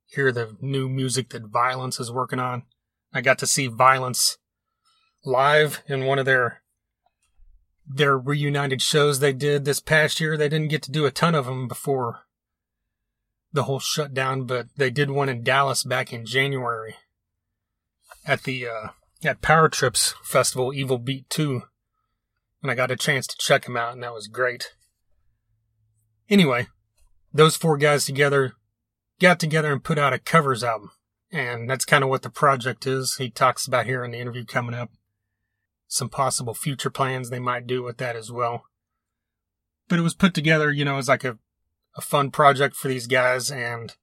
hear 0.04 0.30
the 0.30 0.56
new 0.60 0.88
music 0.88 1.30
that 1.30 1.46
Violence 1.46 1.98
is 1.98 2.12
working 2.12 2.38
on. 2.38 2.64
I 3.12 3.22
got 3.22 3.38
to 3.38 3.46
see 3.46 3.66
Violence 3.66 4.36
live 5.24 5.82
in 5.86 6.04
one 6.04 6.18
of 6.18 6.26
their 6.26 6.62
their 7.90 8.18
reunited 8.18 8.82
shows 8.82 9.18
they 9.18 9.32
did 9.32 9.64
this 9.64 9.80
past 9.80 10.20
year. 10.20 10.36
They 10.36 10.50
didn't 10.50 10.68
get 10.68 10.82
to 10.82 10.90
do 10.90 11.06
a 11.06 11.10
ton 11.10 11.34
of 11.34 11.46
them 11.46 11.66
before 11.68 12.20
the 13.58 13.64
whole 13.64 13.80
shutdown, 13.80 14.44
but 14.44 14.68
they 14.76 14.90
did 14.90 15.10
one 15.10 15.28
in 15.28 15.42
Dallas 15.42 15.82
back 15.82 16.12
in 16.12 16.24
January 16.24 16.94
at 18.24 18.44
the 18.44 18.66
uh, 18.66 18.88
at 19.24 19.42
Power 19.42 19.68
Trips 19.68 20.14
Festival, 20.22 20.72
Evil 20.72 20.98
Beat 20.98 21.28
Two 21.28 21.62
and 22.62 22.70
I 22.70 22.74
got 22.74 22.90
a 22.90 22.96
chance 22.96 23.26
to 23.26 23.36
check 23.38 23.66
him 23.66 23.76
out, 23.76 23.92
and 23.92 24.02
that 24.02 24.14
was 24.14 24.26
great. 24.26 24.74
Anyway, 26.28 26.66
those 27.32 27.56
four 27.56 27.76
guys 27.76 28.04
together 28.04 28.54
got 29.20 29.40
together 29.40 29.72
and 29.72 29.82
put 29.82 29.98
out 29.98 30.12
a 30.12 30.18
covers 30.18 30.64
album, 30.64 30.90
and 31.32 31.68
that's 31.68 31.84
kind 31.84 32.02
of 32.02 32.10
what 32.10 32.22
the 32.22 32.30
project 32.30 32.86
is. 32.86 33.16
He 33.18 33.30
talks 33.30 33.66
about 33.66 33.86
here 33.86 34.04
in 34.04 34.10
the 34.10 34.18
interview 34.18 34.44
coming 34.44 34.74
up 34.74 34.90
some 35.90 36.10
possible 36.10 36.52
future 36.52 36.90
plans 36.90 37.30
they 37.30 37.38
might 37.38 37.66
do 37.66 37.82
with 37.82 37.96
that 37.96 38.14
as 38.14 38.30
well. 38.30 38.64
But 39.88 39.98
it 39.98 40.02
was 40.02 40.14
put 40.14 40.34
together, 40.34 40.70
you 40.70 40.84
know, 40.84 40.98
as 40.98 41.08
like 41.08 41.24
a, 41.24 41.38
a 41.98 42.00
fun 42.00 42.30
project 42.30 42.76
for 42.76 42.88
these 42.88 43.08
guys, 43.08 43.50
and 43.50 43.94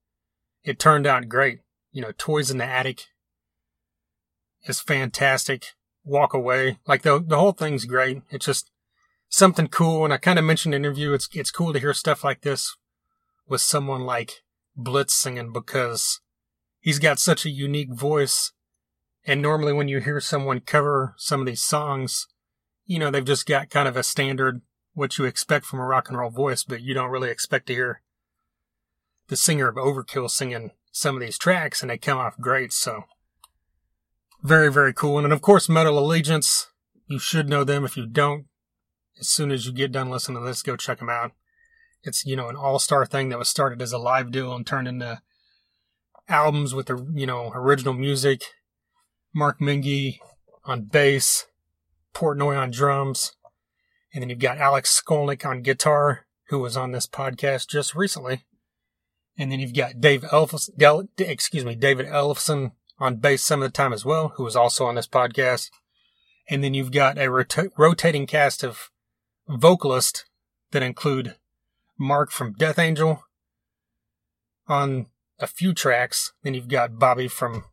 it 0.64 0.78
turned 0.78 1.08
out 1.08 1.30
great. 1.30 1.62
You 1.92 2.02
know, 2.02 2.12
Toys 2.18 2.52
in 2.52 2.58
the 2.58 2.66
Attic 2.66 3.06
is 4.66 4.82
fantastic 4.82 5.68
walk 6.04 6.34
away. 6.34 6.78
Like 6.86 7.02
the 7.02 7.24
the 7.26 7.38
whole 7.38 7.54
thing's 7.54 7.86
great. 7.86 8.22
It's 8.30 8.46
just 8.46 8.70
something 9.30 9.68
cool. 9.68 10.04
And 10.04 10.14
I 10.14 10.18
kind 10.18 10.38
of 10.38 10.46
mentioned 10.46 10.76
in 10.76 10.82
the 10.82 10.88
interview, 10.88 11.14
it's 11.14 11.28
it's 11.34 11.52
cool 11.52 11.74
to 11.74 11.80
hear 11.80 11.94
stuff 11.94 12.24
like 12.24 12.42
this 12.42 12.76
with 13.48 13.62
someone 13.62 14.02
like 14.02 14.44
Blitz 14.76 15.14
singing 15.14 15.52
because 15.52 16.20
he's 16.80 17.00
got 17.00 17.18
such 17.18 17.46
a 17.46 17.50
unique 17.50 17.94
voice. 17.94 18.52
And 19.26 19.42
normally 19.42 19.74
when 19.74 19.88
you 19.88 20.02
hear 20.02 20.20
someone 20.20 20.60
cover 20.60 21.16
some 21.18 21.40
of 21.40 21.48
these 21.48 21.64
songs, 21.64 22.28
you 22.86 23.00
know, 23.00 23.10
they've 23.10 23.26
just 23.26 23.48
got 23.48 23.72
kind 23.72 23.88
of 23.88 23.98
a 23.98 24.04
standard 24.04 24.62
what 24.96 25.18
you 25.18 25.26
expect 25.26 25.66
from 25.66 25.80
a 25.80 25.86
rock 25.86 26.10
and 26.10 26.18
roll 26.18 26.32
voice, 26.32 26.64
but 26.64 26.82
you 26.82 26.96
don't 26.96 27.12
really 27.12 27.30
expect 27.30 27.68
to 27.68 27.74
hear 27.74 28.02
the 29.28 29.36
singer 29.36 29.68
of 29.68 29.76
Overkill 29.76 30.30
singing 30.30 30.72
some 30.92 31.16
of 31.16 31.22
these 31.22 31.38
tracks 31.38 31.82
and 31.82 31.92
they 31.92 31.98
come 31.98 32.18
off 32.18 32.40
great. 32.40 32.74
So 32.74 33.04
Very, 34.46 34.72
very 34.72 34.94
cool. 34.94 35.18
And 35.18 35.26
then, 35.26 35.32
of 35.32 35.42
course, 35.42 35.68
Metal 35.68 35.98
Allegiance, 35.98 36.68
you 37.08 37.18
should 37.18 37.50
know 37.50 37.64
them. 37.64 37.84
If 37.84 37.98
you 37.98 38.06
don't, 38.06 38.46
as 39.20 39.28
soon 39.28 39.50
as 39.52 39.66
you 39.66 39.74
get 39.74 39.92
done 39.92 40.12
listening 40.12 40.40
to 40.40 40.46
this, 40.46 40.62
go 40.62 40.76
check 40.76 41.00
them 41.00 41.10
out. 41.10 41.32
It's, 42.04 42.26
you 42.26 42.36
know, 42.36 42.50
an 42.50 42.56
all-star 42.56 43.08
thing 43.08 43.30
that 43.30 43.40
was 43.40 43.50
started 43.50 43.82
as 43.82 43.92
a 43.92 43.98
live 43.98 44.32
deal 44.32 44.54
and 44.54 44.66
turned 44.66 44.88
into 44.88 45.20
albums 46.30 46.76
with 46.76 46.86
the, 46.86 47.08
you 47.16 47.26
know, 47.26 47.52
original 47.56 47.96
music. 47.96 48.44
Mark 49.34 49.60
Menghi 49.60 50.20
on 50.64 50.84
bass, 50.84 51.48
Portnoy 52.14 52.56
on 52.56 52.70
drums, 52.70 53.34
and 54.16 54.22
then 54.22 54.30
you've 54.30 54.40
got 54.40 54.60
Alex 54.60 55.02
Skolnick 55.06 55.46
on 55.46 55.62
guitar, 55.62 56.26
who 56.48 56.60
was 56.60 56.78
on 56.78 56.94
this 56.94 57.06
podcast 57.06 57.68
just 57.68 57.94
recently. 57.94 58.46
And 59.38 59.52
then 59.52 59.60
you've 59.60 59.74
got 59.74 60.00
Dave 60.00 60.22
Ellefson, 60.22 61.10
excuse 61.20 61.66
me, 61.66 61.76
David 61.76 62.08
Ellefson 62.08 62.72
on 62.98 63.18
bass 63.18 63.44
some 63.44 63.62
of 63.62 63.68
the 63.68 63.76
time 63.76 63.92
as 63.92 64.06
well, 64.06 64.30
who 64.30 64.46
was 64.46 64.56
also 64.56 64.86
on 64.86 64.96
this 64.96 65.08
podcast. 65.08 65.70
And 66.50 66.64
then 66.64 66.74
you've 66.74 66.94
got 66.94 67.18
a 67.18 67.30
rota- 67.30 67.72
rotating 67.78 68.26
cast 68.26 68.64
of 68.64 68.90
vocalists 69.50 70.24
that 70.72 70.82
include 70.82 71.36
Mark 72.00 72.32
from 72.32 72.54
Death 72.54 72.80
Angel 72.80 73.22
on 74.66 75.08
a 75.40 75.48
few 75.48 75.74
tracks. 75.74 76.32
Then 76.42 76.54
you've 76.54 76.70
got 76.70 76.98
Bobby 76.98 77.28
from 77.28 77.66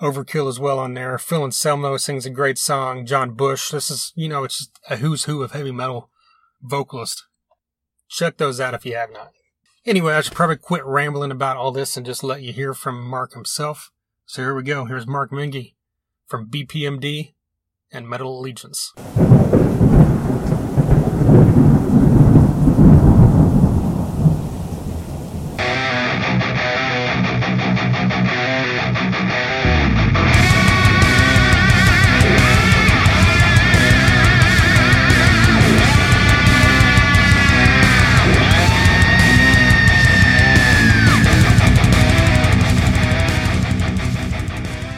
Overkill 0.00 0.48
as 0.48 0.60
well 0.60 0.78
on 0.78 0.94
there. 0.94 1.16
Phil 1.18 1.44
Anselmo 1.44 1.96
sings 1.96 2.26
a 2.26 2.30
great 2.30 2.58
song. 2.58 3.06
John 3.06 3.32
Bush. 3.32 3.70
This 3.70 3.90
is, 3.90 4.12
you 4.14 4.28
know, 4.28 4.44
it's 4.44 4.70
a 4.90 4.96
who's 4.96 5.24
who 5.24 5.42
of 5.42 5.52
heavy 5.52 5.72
metal 5.72 6.10
vocalist. 6.62 7.24
Check 8.08 8.36
those 8.36 8.60
out 8.60 8.74
if 8.74 8.84
you 8.84 8.94
have 8.94 9.12
not. 9.12 9.32
Anyway, 9.86 10.12
I 10.12 10.20
should 10.20 10.34
probably 10.34 10.56
quit 10.56 10.84
rambling 10.84 11.30
about 11.30 11.56
all 11.56 11.72
this 11.72 11.96
and 11.96 12.04
just 12.04 12.24
let 12.24 12.42
you 12.42 12.52
hear 12.52 12.74
from 12.74 13.02
Mark 13.02 13.32
himself. 13.32 13.90
So 14.26 14.42
here 14.42 14.54
we 14.54 14.64
go. 14.64 14.84
Here's 14.84 15.06
Mark 15.06 15.30
Menghi 15.30 15.74
from 16.26 16.50
BPMD 16.50 17.32
and 17.92 18.08
Metal 18.08 18.38
Allegiance. 18.38 18.92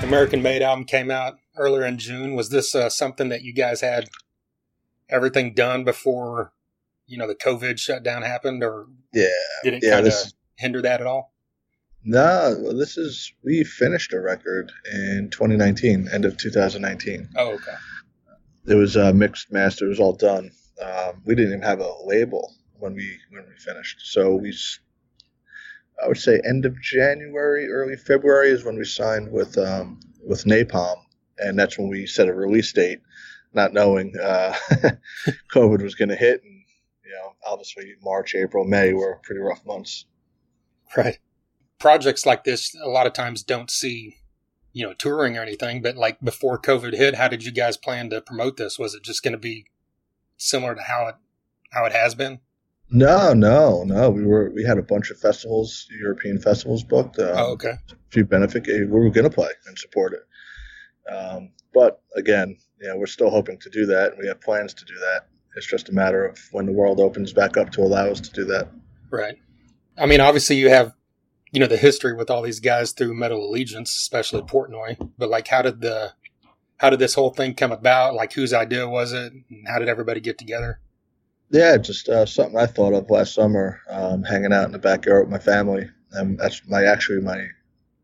American 0.09 0.41
Made 0.43 0.63
album 0.63 0.87
came 0.87 1.11
out 1.11 1.35
earlier 1.59 1.85
in 1.85 1.99
June. 1.99 2.35
Was 2.35 2.49
this 2.49 2.75
uh, 2.75 2.89
something 2.89 3.29
that 3.29 3.43
you 3.43 3.53
guys 3.53 3.83
had 3.83 4.09
everything 5.11 5.53
done 5.53 5.85
before, 5.85 6.55
you 7.07 7.19
know, 7.19 7.29
the 7.29 7.35
COVID 7.35 7.79
shutdown 7.79 8.23
happened, 8.23 8.65
or 8.65 8.87
Yeah. 9.13 9.27
did 9.63 9.75
it 9.75 9.83
Yeah, 9.83 9.91
kind 9.97 10.07
of 10.07 10.13
this- 10.13 10.33
hinder 10.57 10.81
that 10.81 11.03
at 11.03 11.07
all? 11.07 11.35
No, 12.05 12.57
well, 12.59 12.75
this 12.75 12.97
is 12.97 13.31
we 13.45 13.65
finished 13.65 14.15
a 14.15 14.21
record 14.21 14.73
in 14.91 15.29
2019, 15.31 16.09
end 16.11 16.25
of 16.25 16.39
2019. 16.39 17.29
Oh, 17.37 17.51
okay. 17.57 17.75
It 18.67 18.77
was 18.77 18.97
uh, 18.97 19.13
mixed 19.13 19.53
master. 19.53 19.85
It 19.85 19.91
was 19.91 20.01
all 20.01 20.15
done. 20.15 20.51
Um, 20.83 21.21
we 21.27 21.35
didn't 21.35 21.51
even 21.53 21.63
have 21.63 21.81
a 21.81 21.93
label 22.07 22.55
when 22.79 22.95
we 22.95 23.19
when 23.31 23.45
we 23.47 23.57
finished. 23.59 24.01
So 24.07 24.37
we, 24.37 24.55
I 26.03 26.09
would 26.09 26.19
say, 26.19 26.41
end 26.49 26.65
of 26.65 26.81
January, 26.81 27.69
early 27.69 27.97
February 27.97 28.51
is 28.51 28.65
when 28.65 28.77
we 28.77 28.85
signed 28.85 29.33
with 29.33 29.59
um, 29.59 30.01
with 30.25 30.45
Napalm, 30.45 30.97
and 31.39 31.59
that's 31.59 31.79
when 31.79 31.89
we 31.89 32.07
set 32.07 32.29
a 32.29 32.35
release 32.35 32.73
date, 32.73 33.01
not 33.53 33.73
knowing 33.73 34.13
uh, 34.23 34.55
COVID 35.53 35.83
was 35.83 35.95
going 35.95 36.11
to 36.11 36.17
hit. 36.17 36.43
And 36.45 36.63
you 37.05 37.11
know, 37.13 37.33
obviously, 37.47 37.95
March, 38.03 38.35
April, 38.35 38.65
May 38.65 38.93
were 38.93 39.21
pretty 39.25 39.41
rough 39.41 39.65
months. 39.67 40.07
Right. 40.97 41.19
Projects 41.79 42.27
like 42.27 42.45
this 42.45 42.75
a 42.83 42.89
lot 42.89 43.07
of 43.07 43.13
times 43.13 43.43
don't 43.43 43.71
see, 43.71 44.17
you 44.73 44.87
know, 44.87 44.95
touring 44.95 45.37
or 45.37 45.43
anything, 45.43 45.83
but 45.83 45.97
like 45.97 46.21
before 46.21 46.61
COVID 46.61 46.95
hit, 46.95 47.15
how 47.15 47.29
did 47.29 47.45
you 47.45 47.53
guys 47.53 47.77
plan 47.77 48.11
to 48.11 48.21
promote 48.21 48.57
this? 48.57 48.79
Was 48.79 48.95
it 48.95 49.03
just 49.03 49.23
going 49.23 49.33
to 49.33 49.39
be 49.39 49.67
similar 50.37 50.75
to 50.75 50.83
how 50.83 51.07
it 51.09 51.15
how 51.71 51.85
it 51.85 51.93
has 51.93 52.15
been? 52.15 52.41
No, 52.91 53.35
no, 53.35 53.85
no. 53.85 54.11
We 54.11 54.25
were 54.25 54.51
we 54.55 54.65
had 54.65 54.79
a 54.79 54.83
bunch 54.83 55.11
of 55.11 55.19
festivals, 55.19 55.87
European 56.01 56.39
festivals 56.39 56.85
booked. 56.85 57.19
Um, 57.19 57.29
oh, 57.35 57.53
okay. 57.53 57.73
a 57.91 57.95
few 58.11 58.25
benefit. 58.25 58.67
We 58.67 58.87
were 58.87 59.11
going 59.11 59.29
to 59.29 59.35
play 59.35 59.51
and 59.67 59.79
support 59.79 60.15
it. 60.15 61.13
Um, 61.13 61.51
but 61.75 62.03
again, 62.17 62.57
you 62.81 62.89
know, 62.89 62.97
we're 62.97 63.07
still 63.07 63.31
hoping 63.31 63.59
to 63.61 63.71
do 63.71 63.87
that, 63.87 64.13
and 64.13 64.19
we 64.21 64.29
have 64.29 64.41
plans 64.41 64.75
to 64.75 64.85
do 64.85 64.95
that. 64.95 65.29
It's 65.57 65.67
just 65.67 65.89
a 65.89 65.93
matter 65.93 66.25
of 66.25 66.39
when 66.53 66.67
the 66.67 66.73
world 66.73 67.01
opens 67.01 67.33
back 67.33 67.57
up 67.57 67.71
to 67.73 67.81
allow 67.81 68.07
us 68.09 68.21
to 68.21 68.31
do 68.33 68.45
that. 68.47 68.69
Right. 69.11 69.37
I 69.97 70.07
mean, 70.07 70.21
obviously 70.21 70.57
you 70.57 70.69
have, 70.69 70.95
you 71.51 71.59
know, 71.59 71.67
the 71.67 71.77
history 71.77 72.15
with 72.15 72.31
all 72.31 72.43
these 72.43 72.61
guys 72.61 72.93
through 72.93 73.15
Metal 73.15 73.45
Allegiance, 73.45 73.91
especially 73.91 74.43
Portnoy. 74.43 74.97
But 75.19 75.31
like, 75.31 75.49
how 75.49 75.63
did 75.63 75.81
the, 75.81 76.13
how 76.77 76.91
did 76.91 77.01
this 77.01 77.15
whole 77.15 77.31
thing 77.31 77.55
come 77.55 77.73
about? 77.73 78.15
Like, 78.15 78.35
whose 78.35 78.53
idea 78.53 78.89
was 78.89 79.13
it? 79.13 79.33
And 79.33 79.67
how 79.67 79.79
did 79.79 79.89
everybody 79.89 80.21
get 80.21 80.39
together? 80.39 80.81
Yeah, 81.51 81.77
just 81.79 82.09
uh, 82.09 82.27
something 82.27 82.59
I 82.59 82.67
thought 82.67 82.93
of 82.93 83.11
last 83.11 83.35
summer, 83.35 83.81
um, 83.89 84.23
hanging 84.23 84.53
out 84.53 84.67
in 84.67 84.73
the 84.73 84.79
backyard 84.79 85.25
with 85.25 85.31
my 85.31 85.39
family. 85.39 85.89
And 86.13 86.39
that's 86.39 86.63
my 86.67 86.85
actually 86.85 87.21
my 87.21 87.47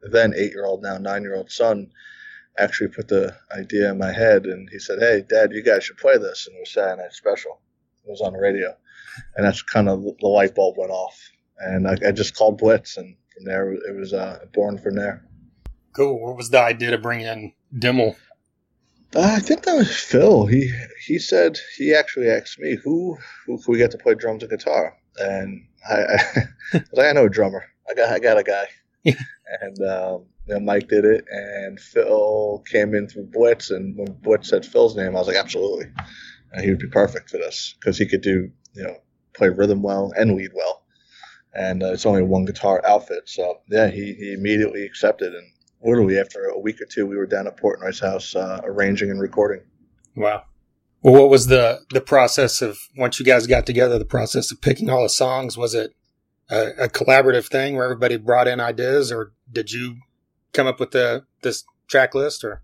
then 0.02 0.34
eight 0.36 0.52
year 0.52 0.64
old, 0.64 0.82
now 0.82 0.98
nine 0.98 1.22
year 1.22 1.34
old 1.34 1.50
son 1.50 1.90
actually 2.58 2.88
put 2.88 3.08
the 3.08 3.34
idea 3.56 3.90
in 3.90 3.98
my 3.98 4.12
head, 4.12 4.46
and 4.46 4.68
he 4.70 4.78
said, 4.78 4.98
"Hey, 5.00 5.22
Dad, 5.28 5.52
you 5.52 5.62
guys 5.62 5.84
should 5.84 5.96
play 5.96 6.18
this." 6.18 6.46
And 6.46 6.56
it 6.56 6.60
was 6.60 6.70
Saturday 6.70 7.02
Night 7.02 7.12
Special. 7.12 7.60
It 8.06 8.10
was 8.10 8.20
on 8.20 8.34
the 8.34 8.38
radio, 8.38 8.76
and 9.36 9.46
that's 9.46 9.62
kind 9.62 9.88
of 9.88 10.02
the 10.02 10.26
light 10.26 10.54
bulb 10.54 10.76
went 10.76 10.90
off. 10.90 11.18
And 11.58 11.88
I, 11.88 11.96
I 12.06 12.12
just 12.12 12.36
called 12.36 12.58
Blitz, 12.58 12.96
and 12.96 13.16
from 13.34 13.44
there 13.44 13.72
it 13.72 13.96
was 13.96 14.12
uh, 14.12 14.44
born 14.52 14.78
from 14.78 14.96
there. 14.96 15.26
Cool. 15.94 16.20
What 16.20 16.36
was 16.36 16.50
the 16.50 16.60
idea 16.60 16.90
to 16.90 16.98
bring 16.98 17.20
in 17.20 17.52
Demmel? 17.76 18.16
Uh, 19.14 19.20
I 19.36 19.38
think 19.40 19.62
that 19.62 19.76
was 19.76 19.94
Phil. 19.96 20.46
He 20.46 20.72
he 21.06 21.18
said 21.18 21.58
he 21.76 21.94
actually 21.94 22.28
asked 22.28 22.58
me 22.58 22.76
who 22.82 23.16
who 23.46 23.58
could 23.58 23.72
we 23.72 23.78
get 23.78 23.92
to 23.92 23.98
play 23.98 24.14
drums 24.14 24.42
and 24.42 24.50
guitar, 24.50 24.96
and 25.18 25.64
I, 25.88 25.94
I, 25.94 26.18
I 26.74 26.82
like 26.92 27.06
I 27.06 27.12
know 27.12 27.26
a 27.26 27.30
drummer. 27.30 27.64
I 27.88 27.94
got 27.94 28.12
I 28.12 28.18
got 28.18 28.38
a 28.38 28.42
guy, 28.42 28.66
Yeah. 29.04 29.14
and 29.60 29.78
um, 29.82 30.64
Mike 30.64 30.88
did 30.88 31.04
it, 31.04 31.24
and 31.30 31.78
Phil 31.78 32.64
came 32.70 32.94
in 32.94 33.06
through 33.08 33.28
Blitz, 33.32 33.70
and 33.70 33.96
when 33.96 34.12
Blitz 34.20 34.48
said 34.48 34.66
Phil's 34.66 34.96
name, 34.96 35.14
I 35.14 35.20
was 35.20 35.28
like 35.28 35.36
absolutely, 35.36 35.86
and 36.52 36.64
he 36.64 36.70
would 36.70 36.80
be 36.80 36.88
perfect 36.88 37.30
for 37.30 37.38
this 37.38 37.74
because 37.78 37.96
he 37.96 38.06
could 38.06 38.22
do 38.22 38.50
you 38.74 38.82
know 38.82 38.96
play 39.36 39.48
rhythm 39.48 39.82
well 39.82 40.12
and 40.16 40.34
lead 40.34 40.50
well, 40.54 40.84
and 41.54 41.84
uh, 41.84 41.92
it's 41.92 42.06
only 42.06 42.22
one 42.22 42.46
guitar 42.46 42.82
outfit, 42.84 43.28
so 43.28 43.60
yeah, 43.68 43.88
he 43.88 44.14
he 44.14 44.32
immediately 44.32 44.84
accepted 44.84 45.34
and 45.34 45.46
literally 45.84 46.18
after 46.18 46.44
a 46.46 46.58
week 46.58 46.80
or 46.80 46.86
two, 46.86 47.06
we 47.06 47.16
were 47.16 47.26
down 47.26 47.46
at 47.46 47.56
Portnoy's 47.56 48.00
house 48.00 48.34
uh, 48.34 48.60
arranging 48.64 49.10
and 49.10 49.20
recording. 49.20 49.60
Wow. 50.16 50.44
Well, 51.02 51.14
what 51.14 51.28
was 51.30 51.48
the 51.48 51.80
the 51.90 52.00
process 52.00 52.62
of 52.62 52.78
once 52.96 53.20
you 53.20 53.26
guys 53.26 53.46
got 53.46 53.66
together? 53.66 53.98
The 53.98 54.06
process 54.06 54.50
of 54.50 54.62
picking 54.62 54.88
all 54.88 55.02
the 55.02 55.10
songs 55.10 55.56
was 55.56 55.74
it 55.74 55.94
a, 56.48 56.84
a 56.84 56.88
collaborative 56.88 57.46
thing 57.46 57.76
where 57.76 57.84
everybody 57.84 58.16
brought 58.16 58.48
in 58.48 58.58
ideas, 58.58 59.12
or 59.12 59.32
did 59.50 59.70
you 59.70 59.96
come 60.52 60.66
up 60.66 60.80
with 60.80 60.92
the 60.92 61.24
this 61.42 61.64
track 61.88 62.14
list? 62.14 62.42
Or 62.42 62.62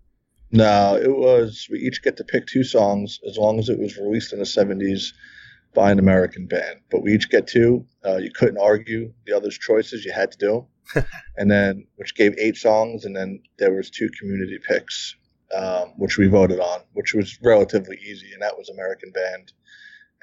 No, 0.51 0.95
it 0.95 1.15
was 1.15 1.67
we 1.69 1.79
each 1.79 2.01
get 2.01 2.17
to 2.17 2.23
pick 2.23 2.47
two 2.47 2.63
songs 2.63 3.19
as 3.29 3.37
long 3.37 3.59
as 3.59 3.69
it 3.69 3.77
was 3.77 3.97
released 3.97 4.33
in 4.33 4.39
the 4.39 4.45
'70s 4.45 5.13
by 5.75 5.91
an 5.91 5.99
American 5.99 6.47
band. 6.47 6.79
But 6.89 7.03
we 7.03 7.13
each 7.13 7.29
get 7.29 7.45
two. 7.45 7.85
Uh, 8.03 8.17
you 8.17 8.31
couldn't 8.31 8.57
argue 8.57 9.13
the 9.27 9.35
other's 9.37 9.57
choices; 9.57 10.03
you 10.03 10.13
had 10.13 10.31
to 10.31 10.37
do. 10.39 10.67
and 11.37 11.49
then, 11.49 11.85
which 11.95 12.15
gave 12.15 12.33
eight 12.37 12.57
songs, 12.57 13.05
and 13.05 13.15
then 13.15 13.41
there 13.57 13.73
was 13.73 13.89
two 13.89 14.09
community 14.19 14.59
picks, 14.67 15.15
um, 15.55 15.93
which 15.97 16.17
we 16.17 16.27
voted 16.27 16.59
on, 16.59 16.81
which 16.93 17.13
was 17.13 17.37
relatively 17.43 17.97
easy, 17.97 18.31
and 18.33 18.41
that 18.41 18.57
was 18.57 18.69
American 18.69 19.11
band 19.11 19.53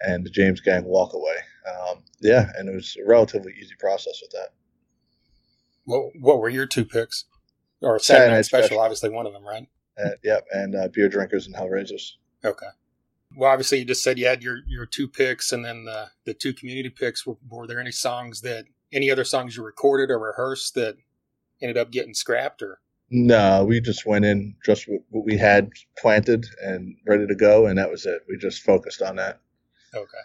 and 0.01 0.25
the 0.25 0.31
James 0.31 0.61
Gang 0.61 0.85
Walk 0.85 1.13
Away. 1.15 1.37
Um, 1.69 2.05
yeah, 2.21 2.51
and 2.57 2.69
it 2.69 2.75
was 2.75 2.97
a 3.03 3.07
relatively 3.09 3.53
easy 3.61 3.75
process 3.79 4.21
with 4.23 4.31
that. 4.33 4.49
what 5.85 6.13
what 6.21 6.39
were 6.39 6.49
your 6.49 6.67
two 6.67 6.85
picks? 6.85 7.25
Or 7.81 7.99
Saturday 7.99 8.33
Night 8.33 8.45
Special, 8.45 8.67
Special. 8.67 8.81
obviously 8.81 9.11
one 9.11 9.27
of 9.27 9.33
them, 9.33 9.45
right? 9.45 9.69
Uh, 10.03 10.11
yep, 10.25 10.47
and 10.53 10.75
uh, 10.75 10.89
beer 10.93 11.09
drinkers 11.09 11.47
and 11.47 11.55
Hellraisers. 11.55 12.13
Okay. 12.45 12.67
Well, 13.37 13.51
obviously, 13.51 13.79
you 13.79 13.85
just 13.85 14.03
said 14.03 14.19
you 14.19 14.27
had 14.27 14.43
your, 14.43 14.59
your 14.67 14.87
two 14.87 15.07
picks 15.07 15.53
and 15.53 15.65
then 15.65 15.85
the, 15.85 16.11
the 16.25 16.35
two 16.35 16.53
community 16.53 16.89
picks. 16.89 17.27
Were, 17.27 17.37
were 17.49 17.67
there 17.67 17.81
any 17.81 17.93
songs 17.93 18.41
that, 18.41 18.65
any 18.93 19.11
other 19.11 19.25
songs 19.25 19.57
you 19.57 19.65
recorded 19.65 20.11
or 20.11 20.19
rehearsed 20.19 20.75
that 20.75 20.97
ended 21.61 21.77
up 21.77 21.91
getting 21.91 22.15
scrapped 22.15 22.63
or? 22.63 22.81
No, 23.11 23.65
we 23.65 23.81
just 23.81 24.05
went 24.05 24.25
in 24.27 24.55
just 24.65 24.87
what 24.87 25.01
what 25.11 25.25
we 25.25 25.39
had 25.39 25.71
planted 25.97 26.47
and 26.63 26.95
ready 27.07 27.27
to 27.27 27.35
go, 27.35 27.67
and 27.67 27.79
that 27.79 27.91
was 27.91 28.05
it. 28.05 28.21
We 28.29 28.37
just 28.37 28.63
focused 28.63 29.01
on 29.01 29.17
that. 29.17 29.41
Okay. 29.95 30.19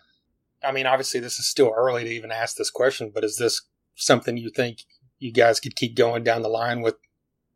I 0.63 0.71
mean, 0.71 0.85
obviously, 0.85 1.19
this 1.19 1.39
is 1.39 1.45
still 1.45 1.73
early 1.75 2.03
to 2.03 2.09
even 2.09 2.31
ask 2.31 2.57
this 2.57 2.69
question, 2.69 3.11
but 3.13 3.23
is 3.23 3.37
this 3.37 3.61
something 3.95 4.37
you 4.37 4.49
think 4.49 4.79
you 5.19 5.31
guys 5.31 5.59
could 5.59 5.75
keep 5.75 5.95
going 5.95 6.23
down 6.23 6.41
the 6.41 6.49
line 6.49 6.81
with 6.81 6.95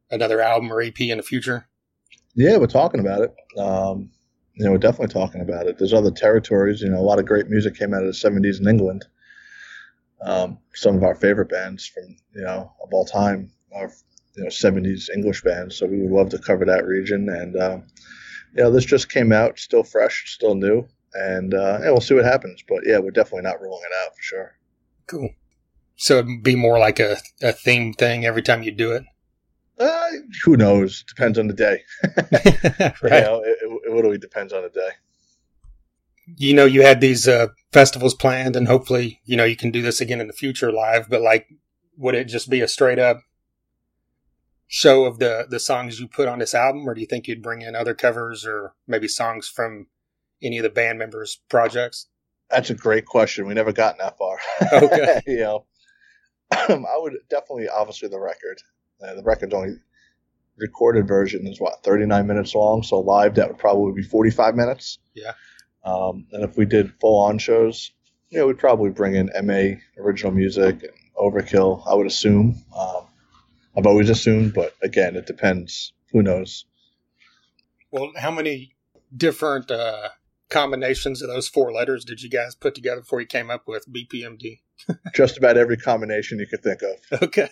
another 0.10 0.42
album 0.42 0.72
or 0.72 0.82
EP 0.82 1.00
in 1.02 1.18
the 1.18 1.24
future? 1.24 1.68
Yeah, 2.36 2.58
we're 2.58 2.68
talking 2.68 3.00
about 3.00 3.22
it. 3.22 3.36
Um, 3.60 4.12
you 4.56 4.66
know, 4.66 4.72
we're 4.72 4.78
definitely 4.78 5.14
talking 5.14 5.42
about 5.42 5.68
it. 5.68 5.78
There's 5.78 5.94
other 5.94 6.12
territories. 6.12 6.82
You 6.82 6.90
know, 6.90 7.00
a 7.00 7.04
lot 7.04 7.20
of 7.20 7.26
great 7.26 7.48
music 7.48 7.78
came 7.78 7.94
out 7.94 8.04
of 8.04 8.08
the 8.08 8.30
'70s 8.30 8.60
in 8.60 8.68
England. 8.68 9.06
Um, 10.22 10.60
some 10.74 10.96
of 10.96 11.04
our 11.04 11.16
favorite 11.16 11.50
bands 11.50 11.86
from 11.86 12.16
you 12.34 12.42
know 12.42 12.72
of 12.84 12.90
all 12.92 13.06
time 13.06 13.52
are 13.74 13.92
you 14.36 14.44
know 14.44 14.50
'70s 14.50 15.10
English 15.14 15.44
bands. 15.44 15.78
So 15.78 15.86
we 15.86 16.02
would 16.02 16.12
love 16.12 16.30
to 16.30 16.40
cover 16.40 16.66
that 16.66 16.86
region. 16.86 17.30
And 17.30 17.56
uh, 17.56 17.80
you 18.56 18.64
know, 18.64 18.72
this 18.72 18.86
just 18.86 19.10
came 19.10 19.32
out, 19.32 19.60
still 19.60 19.84
fresh, 19.84 20.34
still 20.34 20.56
new, 20.56 20.88
and 21.14 21.54
uh, 21.54 21.80
yeah, 21.82 21.92
we'll 21.92 22.02
see 22.02 22.16
what 22.16 22.26
happens. 22.26 22.64
But 22.68 22.80
yeah, 22.86 23.00
we're 23.00 23.12
definitely 23.12 23.44
not 23.44 23.62
ruling 23.62 23.82
it 23.84 24.06
out 24.06 24.16
for 24.16 24.22
sure. 24.22 24.58
Cool. 25.08 25.30
So 25.96 26.20
it'd 26.20 26.44
be 26.44 26.56
more 26.56 26.78
like 26.78 27.00
a, 27.00 27.18
a 27.42 27.52
theme 27.52 27.94
thing 27.94 28.26
every 28.26 28.44
time 28.44 28.64
you 28.64 28.72
do 28.72 28.92
it. 28.92 29.04
Uh, 29.80 30.10
who 30.44 30.58
knows? 30.58 31.04
Depends 31.04 31.38
on 31.38 31.48
the 31.48 31.54
day. 31.54 31.84
right. 32.04 32.94
You 33.04 33.10
know, 33.10 33.42
it, 33.44 33.58
it, 33.62 33.82
it 33.86 33.94
literally 33.94 34.18
depends 34.18 34.54
on 34.54 34.64
the 34.64 34.70
day. 34.70 34.90
You 36.36 36.54
know 36.54 36.66
you 36.66 36.82
had 36.82 37.02
these 37.02 37.28
uh, 37.28 37.48
festivals 37.72 38.14
planned 38.14 38.56
and 38.56 38.68
hopefully 38.68 39.22
you 39.26 39.38
know 39.38 39.46
you 39.46 39.56
can 39.56 39.72
do 39.72 39.82
this 39.82 40.02
again 40.02 40.22
in 40.22 40.28
the 40.28 40.34
future 40.34 40.72
live 40.72 41.10
but 41.10 41.22
like 41.22 41.48
would 41.96 42.16
it 42.16 42.26
just 42.26 42.50
be 42.50 42.62
a 42.62 42.68
straight 42.68 43.00
up 43.00 43.22
show 44.68 45.06
of 45.06 45.20
the 45.20 45.46
the 45.50 45.60
songs 45.60 46.00
you 46.00 46.08
put 46.08 46.28
on 46.28 46.40
this 46.40 46.54
album 46.54 46.88
or 46.88 46.94
do 46.94 47.02
you 47.02 47.08
think 47.08 47.28
you'd 47.28 47.42
bring 47.42 47.62
in 47.62 47.76
other 47.76 47.94
covers 47.94 48.46
or 48.46 48.74
maybe 48.86 49.08
songs 49.08 49.48
from 49.48 49.88
any 50.44 50.58
of 50.58 50.64
the 50.64 50.70
band 50.70 51.00
members 51.00 51.40
projects 51.50 52.08
That's 52.50 52.70
a 52.70 52.76
great 52.76 53.06
question. 53.06 53.46
We 53.46 53.54
never 53.54 53.74
gotten 53.74 54.00
that 54.00 54.18
far. 54.18 54.38
Okay. 54.72 55.22
you 55.28 55.40
know, 55.40 55.66
I 56.52 56.98
would 56.98 57.18
definitely, 57.30 57.68
obviously, 57.68 58.08
the 58.08 58.20
record. 58.20 58.62
Uh, 59.04 59.16
the 59.16 59.24
record's 59.24 59.54
only 59.54 59.76
recorded 60.58 61.08
version 61.08 61.46
is 61.46 61.60
what 61.60 61.84
39 61.84 62.26
minutes 62.26 62.56
long. 62.56 62.84
So 62.84 63.00
live, 63.00 63.36
that 63.36 63.50
would 63.50 63.58
probably 63.58 63.94
be 63.94 64.08
45 64.08 64.56
minutes. 64.56 65.00
Yeah. 65.14 65.34
Um, 65.88 66.28
and 66.32 66.44
if 66.44 66.58
we 66.58 66.66
did 66.66 66.94
full 67.00 67.20
on 67.20 67.38
shows, 67.38 67.92
you 68.30 68.40
know, 68.40 68.48
we'd 68.48 68.60
probably 68.60 68.90
bring 68.90 69.16
in 69.16 69.32
MA 69.44 69.80
original 69.98 70.34
music 70.34 70.84
and 70.84 70.92
Overkill. 71.18 71.82
I 71.88 71.94
would 71.96 72.08
assume. 72.08 72.62
Um, 72.78 73.08
I've 73.78 73.86
always 73.88 74.10
assumed, 74.10 74.54
but 74.54 74.76
again, 74.82 75.16
it 75.16 75.26
depends. 75.28 75.94
Who 76.12 76.22
knows? 76.22 76.66
well 77.92 78.12
how 78.18 78.32
many 78.32 78.76
different 79.16 79.72
uh 79.72 80.10
combinations 80.50 81.22
of 81.22 81.30
those 81.30 81.48
four 81.48 81.72
letters 81.72 82.04
did 82.04 82.22
you 82.22 82.30
guys 82.30 82.54
put 82.54 82.76
together 82.76 83.00
before 83.02 83.22
you 83.22 83.26
came 83.28 83.50
up 83.50 83.64
with 83.68 83.86
bpmd 83.92 84.60
Just 85.16 85.38
about 85.38 85.58
every 85.58 85.78
combination 85.78 86.38
you 86.40 86.48
could 86.48 86.62
think 86.62 86.82
of. 86.82 87.22
okay 87.24 87.50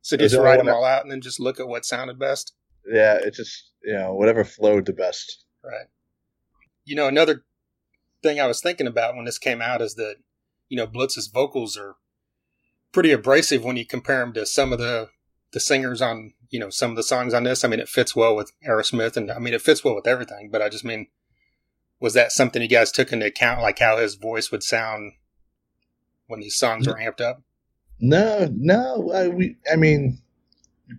so 0.00 0.16
just 0.16 0.36
write 0.36 0.58
them 0.58 0.68
all 0.68 0.84
out 0.84 1.02
and 1.02 1.10
then 1.10 1.20
just 1.20 1.40
look 1.40 1.58
at 1.60 1.66
what 1.68 1.84
sounded 1.84 2.18
best 2.18 2.54
Yeah, 2.86 3.16
it 3.16 3.34
just 3.34 3.72
you 3.84 3.94
know 3.94 4.14
whatever 4.14 4.44
flowed 4.44 4.86
the 4.86 4.92
best. 4.92 5.44
Right. 5.64 5.86
You 6.84 6.96
know, 6.96 7.06
another 7.06 7.44
thing 8.22 8.40
I 8.40 8.46
was 8.46 8.60
thinking 8.60 8.86
about 8.86 9.14
when 9.14 9.24
this 9.24 9.38
came 9.38 9.60
out 9.60 9.82
is 9.82 9.94
that, 9.94 10.16
you 10.68 10.76
know, 10.76 10.86
Blitz's 10.86 11.28
vocals 11.28 11.76
are 11.76 11.96
pretty 12.92 13.12
abrasive 13.12 13.64
when 13.64 13.76
you 13.76 13.86
compare 13.86 14.20
them 14.20 14.32
to 14.34 14.46
some 14.46 14.72
of 14.72 14.78
the 14.78 15.08
the 15.52 15.60
singers 15.60 16.00
on, 16.00 16.32
you 16.48 16.58
know, 16.58 16.70
some 16.70 16.90
of 16.90 16.96
the 16.96 17.02
songs 17.02 17.34
on 17.34 17.44
this. 17.44 17.62
I 17.62 17.68
mean, 17.68 17.80
it 17.80 17.88
fits 17.88 18.16
well 18.16 18.34
with 18.34 18.52
Aerosmith 18.66 19.16
and 19.16 19.30
I 19.30 19.38
mean, 19.38 19.52
it 19.52 19.60
fits 19.60 19.84
well 19.84 19.94
with 19.94 20.06
everything, 20.06 20.48
but 20.50 20.62
I 20.62 20.68
just 20.70 20.84
mean, 20.84 21.08
was 22.00 22.14
that 22.14 22.32
something 22.32 22.62
you 22.62 22.68
guys 22.68 22.90
took 22.90 23.12
into 23.12 23.26
account, 23.26 23.60
like 23.60 23.78
how 23.78 23.98
his 23.98 24.14
voice 24.14 24.50
would 24.50 24.62
sound 24.62 25.12
when 26.26 26.40
these 26.40 26.56
songs 26.56 26.88
are 26.88 26.96
amped 26.96 27.20
up? 27.20 27.42
No, 28.00 28.48
no. 28.52 29.12
I, 29.12 29.28
we, 29.28 29.56
I 29.70 29.76
mean, 29.76 30.20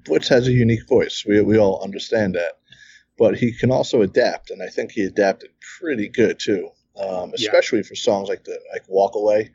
Blitz 0.06 0.30
has 0.30 0.48
a 0.48 0.52
unique 0.52 0.88
voice. 0.88 1.26
We 1.28 1.42
we 1.42 1.58
all 1.58 1.84
understand 1.84 2.36
that, 2.36 2.60
but 3.18 3.38
he 3.38 3.52
can 3.54 3.72
also 3.72 4.02
adapt, 4.02 4.50
and 4.50 4.62
I 4.64 4.68
think 4.68 4.92
he 4.92 5.04
adapted 5.04 5.52
pretty 5.80 6.08
good 6.10 6.40
too. 6.40 6.70
Um, 6.96 7.34
Yeah. 7.38 7.48
especially 7.48 7.82
for 7.84 7.96
songs 7.96 8.30
like 8.30 8.44
the 8.44 8.60
like 8.72 8.84
Walk 8.88 9.16
Away, 9.16 9.50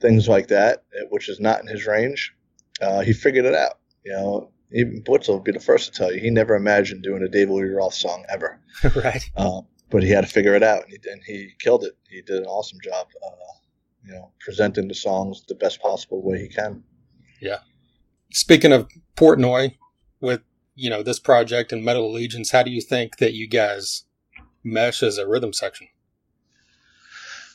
things 0.00 0.28
like 0.28 0.48
that, 0.48 0.84
eh, 0.96 1.04
which 1.10 1.28
is 1.28 1.40
not 1.40 1.60
in 1.60 1.66
his 1.66 1.86
range. 1.86 2.32
Uh, 2.80 3.00
he 3.00 3.12
figured 3.12 3.44
it 3.44 3.54
out. 3.54 3.78
You 4.04 4.12
know, 4.12 4.52
even 4.72 5.02
Blitz 5.02 5.28
will 5.28 5.40
be 5.40 5.52
the 5.52 5.60
first 5.60 5.92
to 5.92 5.98
tell 5.98 6.12
you 6.12 6.20
he 6.20 6.30
never 6.30 6.54
imagined 6.54 7.02
doing 7.02 7.22
a 7.22 7.28
David 7.28 7.52
Lee 7.54 7.64
Roth 7.64 7.94
song 7.94 8.24
ever. 8.28 8.60
right. 8.96 9.22
Um, 9.36 9.66
but 9.90 10.02
he 10.04 10.10
had 10.10 10.24
to 10.24 10.30
figure 10.32 10.54
it 10.54 10.62
out, 10.62 10.84
and 10.84 10.92
he, 10.92 11.10
and 11.10 11.20
he 11.26 11.50
killed 11.58 11.82
it. 11.84 11.96
He 12.08 12.22
did 12.22 12.38
an 12.38 12.44
awesome 12.46 12.78
job, 12.82 13.08
uh, 13.26 13.30
you 14.06 14.12
know, 14.12 14.30
presenting 14.38 14.86
the 14.86 14.94
songs 14.94 15.42
the 15.48 15.56
best 15.56 15.82
possible 15.82 16.22
way 16.22 16.38
he 16.40 16.48
can. 16.48 16.84
Yeah. 17.40 17.58
Speaking 18.32 18.72
of 18.72 18.88
Portnoy, 19.16 19.74
with, 20.20 20.40
you 20.80 20.88
know, 20.88 21.02
this 21.02 21.18
project 21.18 21.72
and 21.72 21.84
Metal 21.84 22.06
Allegiance, 22.06 22.52
how 22.52 22.62
do 22.62 22.70
you 22.70 22.80
think 22.80 23.18
that 23.18 23.34
you 23.34 23.46
guys 23.46 24.04
mesh 24.64 25.02
as 25.02 25.18
a 25.18 25.28
rhythm 25.28 25.52
section? 25.52 25.88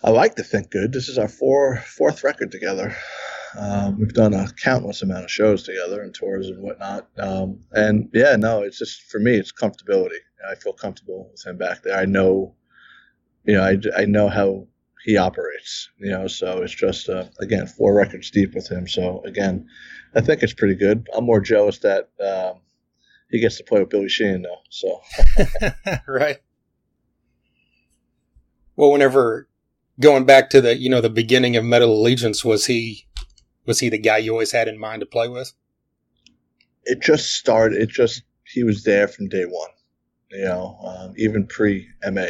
I 0.04 0.12
like 0.12 0.36
to 0.36 0.44
think 0.44 0.70
good. 0.70 0.94
This 0.94 1.10
is 1.10 1.18
our 1.18 1.28
four, 1.28 1.78
fourth 1.78 2.24
record 2.24 2.52
together. 2.52 2.96
Um, 3.58 4.00
we've 4.00 4.14
done 4.14 4.36
a 4.36 4.48
countless 4.62 5.02
amount 5.02 5.24
of 5.24 5.32
shows 5.32 5.64
together 5.64 6.04
and 6.04 6.14
tours 6.14 6.50
and 6.50 6.62
whatnot. 6.62 7.08
Um, 7.18 7.62
and 7.72 8.10
yeah, 8.14 8.36
no, 8.36 8.62
it's 8.62 8.78
just 8.78 9.02
for 9.10 9.20
me, 9.20 9.38
it's 9.38 9.52
comfortability. 9.52 10.20
I 10.48 10.54
feel 10.54 10.74
comfortable 10.74 11.30
with 11.32 11.44
him 11.44 11.58
back 11.58 11.82
there. 11.82 11.98
I 11.98 12.06
know, 12.06 12.54
you 13.44 13.56
know, 13.56 13.64
I, 13.64 13.80
I 13.98 14.06
know 14.06 14.30
how 14.30 14.68
he 15.04 15.18
operates. 15.18 15.90
You 15.98 16.12
know, 16.12 16.28
so 16.28 16.62
it's 16.62 16.76
just 16.76 17.10
uh, 17.10 17.26
again 17.40 17.66
four 17.66 17.96
records 17.96 18.30
deep 18.30 18.54
with 18.54 18.68
him. 18.68 18.88
So 18.88 19.24
again, 19.26 19.68
I 20.14 20.22
think 20.22 20.44
it's 20.44 20.54
pretty 20.54 20.76
good. 20.76 21.08
I'm 21.16 21.26
more 21.26 21.42
jealous 21.42 21.80
that 21.80 22.10
um, 22.20 22.60
he 23.30 23.40
gets 23.40 23.58
to 23.58 23.64
play 23.64 23.80
with 23.80 23.90
Billy 23.90 24.10
Sheehan 24.10 24.44
though. 24.44 24.62
So 24.70 25.02
right. 26.08 26.38
Well, 28.76 28.92
whenever 28.92 29.48
going 30.00 30.26
back 30.26 30.50
to 30.52 30.62
the 30.62 30.76
you 30.76 30.90
know 30.90 31.02
the 31.02 31.10
beginning 31.10 31.56
of 31.56 31.64
Metal 31.64 31.92
Allegiance, 31.92 32.44
was 32.44 32.66
he 32.66 33.08
was 33.66 33.80
he 33.80 33.90
the 33.90 33.98
guy 33.98 34.18
you 34.18 34.32
always 34.32 34.52
had 34.52 34.68
in 34.68 34.80
mind 34.80 35.00
to 35.02 35.06
play 35.06 35.28
with? 35.28 35.54
it 36.86 37.02
just 37.02 37.32
started. 37.32 37.82
It 37.82 37.90
just 37.90 38.24
he 38.46 38.64
was 38.64 38.84
there 38.84 39.08
from 39.08 39.28
day 39.28 39.44
one. 39.44 39.70
You 40.32 40.46
know, 40.46 40.78
um, 40.84 41.14
even 41.18 41.48
pre 41.48 41.88
MA, 42.12 42.28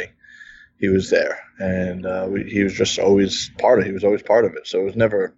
he 0.78 0.88
was 0.88 1.10
there, 1.10 1.38
and 1.58 2.04
uh, 2.04 2.26
we, 2.28 2.44
he 2.44 2.62
was 2.62 2.74
just 2.74 2.98
always 2.98 3.50
part 3.58 3.78
of. 3.78 3.86
He 3.86 3.92
was 3.92 4.04
always 4.04 4.22
part 4.22 4.44
of 4.44 4.54
it. 4.54 4.66
So 4.66 4.80
it 4.80 4.84
was 4.84 4.96
never 4.96 5.34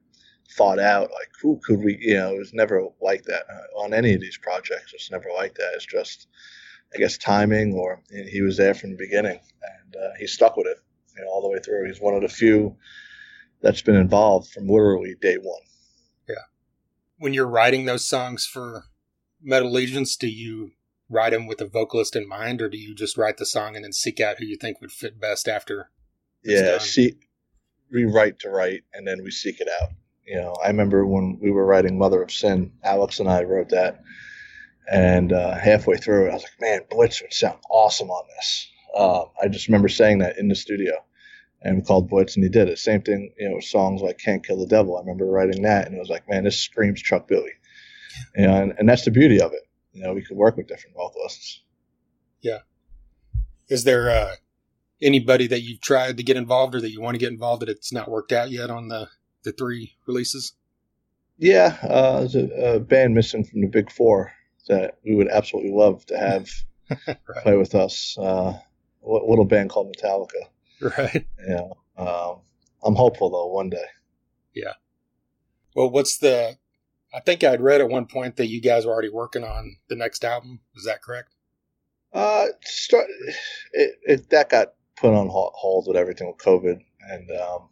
thought 0.50 0.78
out 0.78 1.10
like 1.10 1.28
who 1.40 1.60
could 1.64 1.80
we? 1.80 1.98
You 2.00 2.14
know, 2.14 2.34
it 2.34 2.38
was 2.38 2.54
never 2.54 2.86
like 3.00 3.24
that 3.24 3.44
uh, 3.52 3.80
on 3.80 3.94
any 3.94 4.14
of 4.14 4.20
these 4.20 4.38
projects. 4.38 4.92
It's 4.94 5.10
never 5.10 5.28
like 5.34 5.54
that. 5.54 5.72
It's 5.74 5.86
just, 5.86 6.28
I 6.94 6.98
guess, 6.98 7.18
timing, 7.18 7.74
or 7.74 8.02
he 8.30 8.42
was 8.42 8.56
there 8.56 8.74
from 8.74 8.90
the 8.90 8.96
beginning, 8.96 9.38
and 9.62 9.96
uh, 9.96 10.10
he 10.18 10.26
stuck 10.26 10.56
with 10.56 10.66
it. 10.66 10.78
You 11.16 11.24
know, 11.24 11.30
all 11.30 11.42
the 11.42 11.48
way 11.48 11.58
through. 11.64 11.86
He's 11.86 12.00
one 12.00 12.14
of 12.14 12.22
the 12.22 12.28
few 12.28 12.76
that's 13.60 13.82
been 13.82 13.96
involved 13.96 14.50
from 14.50 14.68
literally 14.68 15.16
day 15.20 15.36
one. 15.36 15.62
Yeah. 16.28 16.34
When 17.18 17.34
you're 17.34 17.48
writing 17.48 17.86
those 17.86 18.06
songs 18.06 18.46
for 18.46 18.84
Metal 19.42 19.68
Allegiance, 19.68 20.16
do 20.16 20.28
you 20.28 20.72
write 21.10 21.30
them 21.30 21.46
with 21.46 21.60
a 21.60 21.66
vocalist 21.66 22.14
in 22.14 22.28
mind, 22.28 22.62
or 22.62 22.68
do 22.68 22.78
you 22.78 22.94
just 22.94 23.16
write 23.16 23.38
the 23.38 23.46
song 23.46 23.74
and 23.74 23.84
then 23.84 23.92
seek 23.92 24.20
out 24.20 24.38
who 24.38 24.44
you 24.44 24.56
think 24.56 24.80
would 24.80 24.92
fit 24.92 25.20
best 25.20 25.48
after? 25.48 25.90
Yeah 26.44 26.78
see 26.78 27.14
we 27.90 28.04
write 28.04 28.38
to 28.40 28.50
write 28.50 28.82
and 28.92 29.06
then 29.06 29.22
we 29.22 29.30
seek 29.30 29.60
it 29.60 29.68
out 29.80 29.90
you 30.28 30.36
know 30.36 30.54
i 30.62 30.68
remember 30.68 31.06
when 31.06 31.38
we 31.40 31.50
were 31.50 31.64
writing 31.66 31.98
mother 31.98 32.22
of 32.22 32.30
sin 32.30 32.72
alex 32.84 33.20
and 33.20 33.28
i 33.28 33.42
wrote 33.42 33.70
that 33.70 34.02
and 34.90 35.32
uh, 35.32 35.56
halfway 35.58 35.96
through 35.96 36.26
it 36.26 36.30
i 36.30 36.34
was 36.34 36.42
like 36.42 36.60
man 36.60 36.80
blitz 36.90 37.20
would 37.22 37.32
sound 37.32 37.58
awesome 37.70 38.10
on 38.10 38.24
this. 38.36 38.68
Um, 38.96 39.26
i 39.42 39.48
just 39.48 39.68
remember 39.68 39.88
saying 39.88 40.18
that 40.18 40.38
in 40.38 40.48
the 40.48 40.54
studio 40.54 40.92
and 41.62 41.76
we 41.76 41.82
called 41.82 42.08
blitz 42.08 42.36
and 42.36 42.44
he 42.44 42.50
did 42.50 42.68
it. 42.68 42.78
Same 42.78 43.02
thing 43.02 43.32
you 43.38 43.48
know 43.48 43.60
songs 43.60 44.00
like 44.00 44.18
can't 44.18 44.46
kill 44.46 44.58
the 44.58 44.66
devil. 44.66 44.96
I 44.96 45.00
remember 45.00 45.26
writing 45.26 45.62
that 45.62 45.86
and 45.86 45.94
it 45.94 45.98
was 45.98 46.08
like 46.08 46.28
man 46.28 46.44
this 46.44 46.60
screams 46.60 47.02
chuck 47.02 47.28
billy. 47.28 47.52
You 48.36 48.46
know, 48.46 48.62
and, 48.62 48.74
and 48.78 48.88
that's 48.88 49.04
the 49.04 49.10
beauty 49.10 49.40
of 49.40 49.52
it. 49.52 49.62
You 49.92 50.02
know 50.02 50.12
we 50.14 50.22
could 50.22 50.36
work 50.36 50.56
with 50.56 50.68
different 50.68 50.96
vocalists. 50.96 51.62
Yeah. 52.40 52.58
Is 53.68 53.84
there 53.84 54.10
uh, 54.10 54.34
anybody 55.02 55.46
that 55.48 55.62
you've 55.62 55.80
tried 55.80 56.16
to 56.16 56.22
get 56.22 56.36
involved 56.36 56.74
or 56.74 56.80
that 56.80 56.90
you 56.90 57.00
want 57.00 57.14
to 57.14 57.18
get 57.18 57.32
involved 57.32 57.62
that 57.62 57.68
it's 57.68 57.92
not 57.92 58.10
worked 58.10 58.32
out 58.32 58.50
yet 58.50 58.70
on 58.70 58.88
the 58.88 59.08
the 59.48 59.52
three 59.56 59.94
releases? 60.06 60.52
Yeah, 61.38 61.76
uh, 61.82 62.20
there's 62.20 62.34
a, 62.34 62.74
a 62.76 62.80
band 62.80 63.14
missing 63.14 63.44
from 63.44 63.60
the 63.60 63.68
Big 63.68 63.90
Four 63.90 64.32
that 64.68 64.98
we 65.04 65.14
would 65.14 65.28
absolutely 65.28 65.72
love 65.72 66.04
to 66.06 66.18
have 66.18 66.48
Right. 67.06 67.42
play 67.42 67.56
with 67.56 67.74
us. 67.74 68.16
Uh, 68.18 68.58
a 69.04 69.08
little 69.08 69.44
band 69.44 69.70
called 69.70 69.94
Metallica. 69.94 70.96
Right. 70.98 71.26
Yeah, 71.46 71.68
um, 71.96 72.40
I'm 72.84 72.94
hopeful 72.94 73.30
though 73.30 73.46
one 73.46 73.70
day. 73.70 73.84
Yeah. 74.54 74.74
Well, 75.74 75.90
what's 75.90 76.18
the? 76.18 76.56
I 77.14 77.20
think 77.20 77.42
I'd 77.42 77.60
read 77.62 77.80
at 77.80 77.88
one 77.88 78.06
point 78.06 78.36
that 78.36 78.48
you 78.48 78.60
guys 78.60 78.84
were 78.84 78.92
already 78.92 79.08
working 79.08 79.44
on 79.44 79.76
the 79.88 79.96
next 79.96 80.24
album. 80.24 80.60
Is 80.76 80.84
that 80.84 81.02
correct? 81.02 81.34
Uh, 82.12 82.46
start, 82.62 83.06
it, 83.72 83.94
it 84.02 84.30
that 84.30 84.50
got 84.50 84.74
put 84.96 85.14
on 85.14 85.28
hold 85.30 85.86
with 85.86 85.96
everything 85.96 86.26
with 86.26 86.38
COVID, 86.38 86.80
and 87.10 87.30
um, 87.40 87.68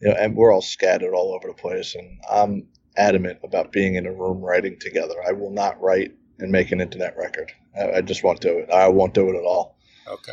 you 0.00 0.08
know, 0.08 0.14
and 0.14 0.36
we're 0.36 0.52
all 0.52 0.62
scattered 0.62 1.14
all 1.14 1.34
over 1.34 1.48
the 1.48 1.54
place. 1.54 1.94
And 1.94 2.18
I'm 2.30 2.68
adamant 2.96 3.38
about 3.42 3.72
being 3.72 3.94
in 3.94 4.06
a 4.06 4.12
room 4.12 4.40
writing 4.40 4.78
together. 4.78 5.14
I 5.26 5.32
will 5.32 5.50
not 5.50 5.80
write 5.80 6.12
and 6.38 6.52
make 6.52 6.72
an 6.72 6.80
internet 6.80 7.16
record. 7.16 7.52
I, 7.76 7.92
I 7.92 8.00
just 8.00 8.22
won't 8.22 8.40
do 8.40 8.58
it. 8.58 8.70
I 8.70 8.88
won't 8.88 9.14
do 9.14 9.28
it 9.28 9.36
at 9.36 9.44
all. 9.44 9.78
Okay. 10.06 10.32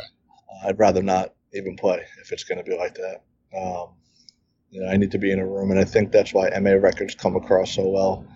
I'd 0.64 0.78
rather 0.78 1.02
not 1.02 1.34
even 1.52 1.76
play 1.76 2.04
if 2.20 2.32
it's 2.32 2.44
going 2.44 2.58
to 2.58 2.64
be 2.64 2.76
like 2.76 2.94
that. 2.94 3.22
Um, 3.56 3.94
you 4.70 4.80
know, 4.80 4.88
I 4.88 4.96
need 4.96 5.10
to 5.12 5.18
be 5.18 5.30
in 5.30 5.38
a 5.38 5.46
room, 5.46 5.70
and 5.70 5.78
I 5.80 5.84
think 5.84 6.12
that's 6.12 6.34
why 6.34 6.50
MA 6.60 6.72
records 6.72 7.14
come 7.14 7.36
across 7.36 7.74
so 7.74 7.88
well, 7.88 8.26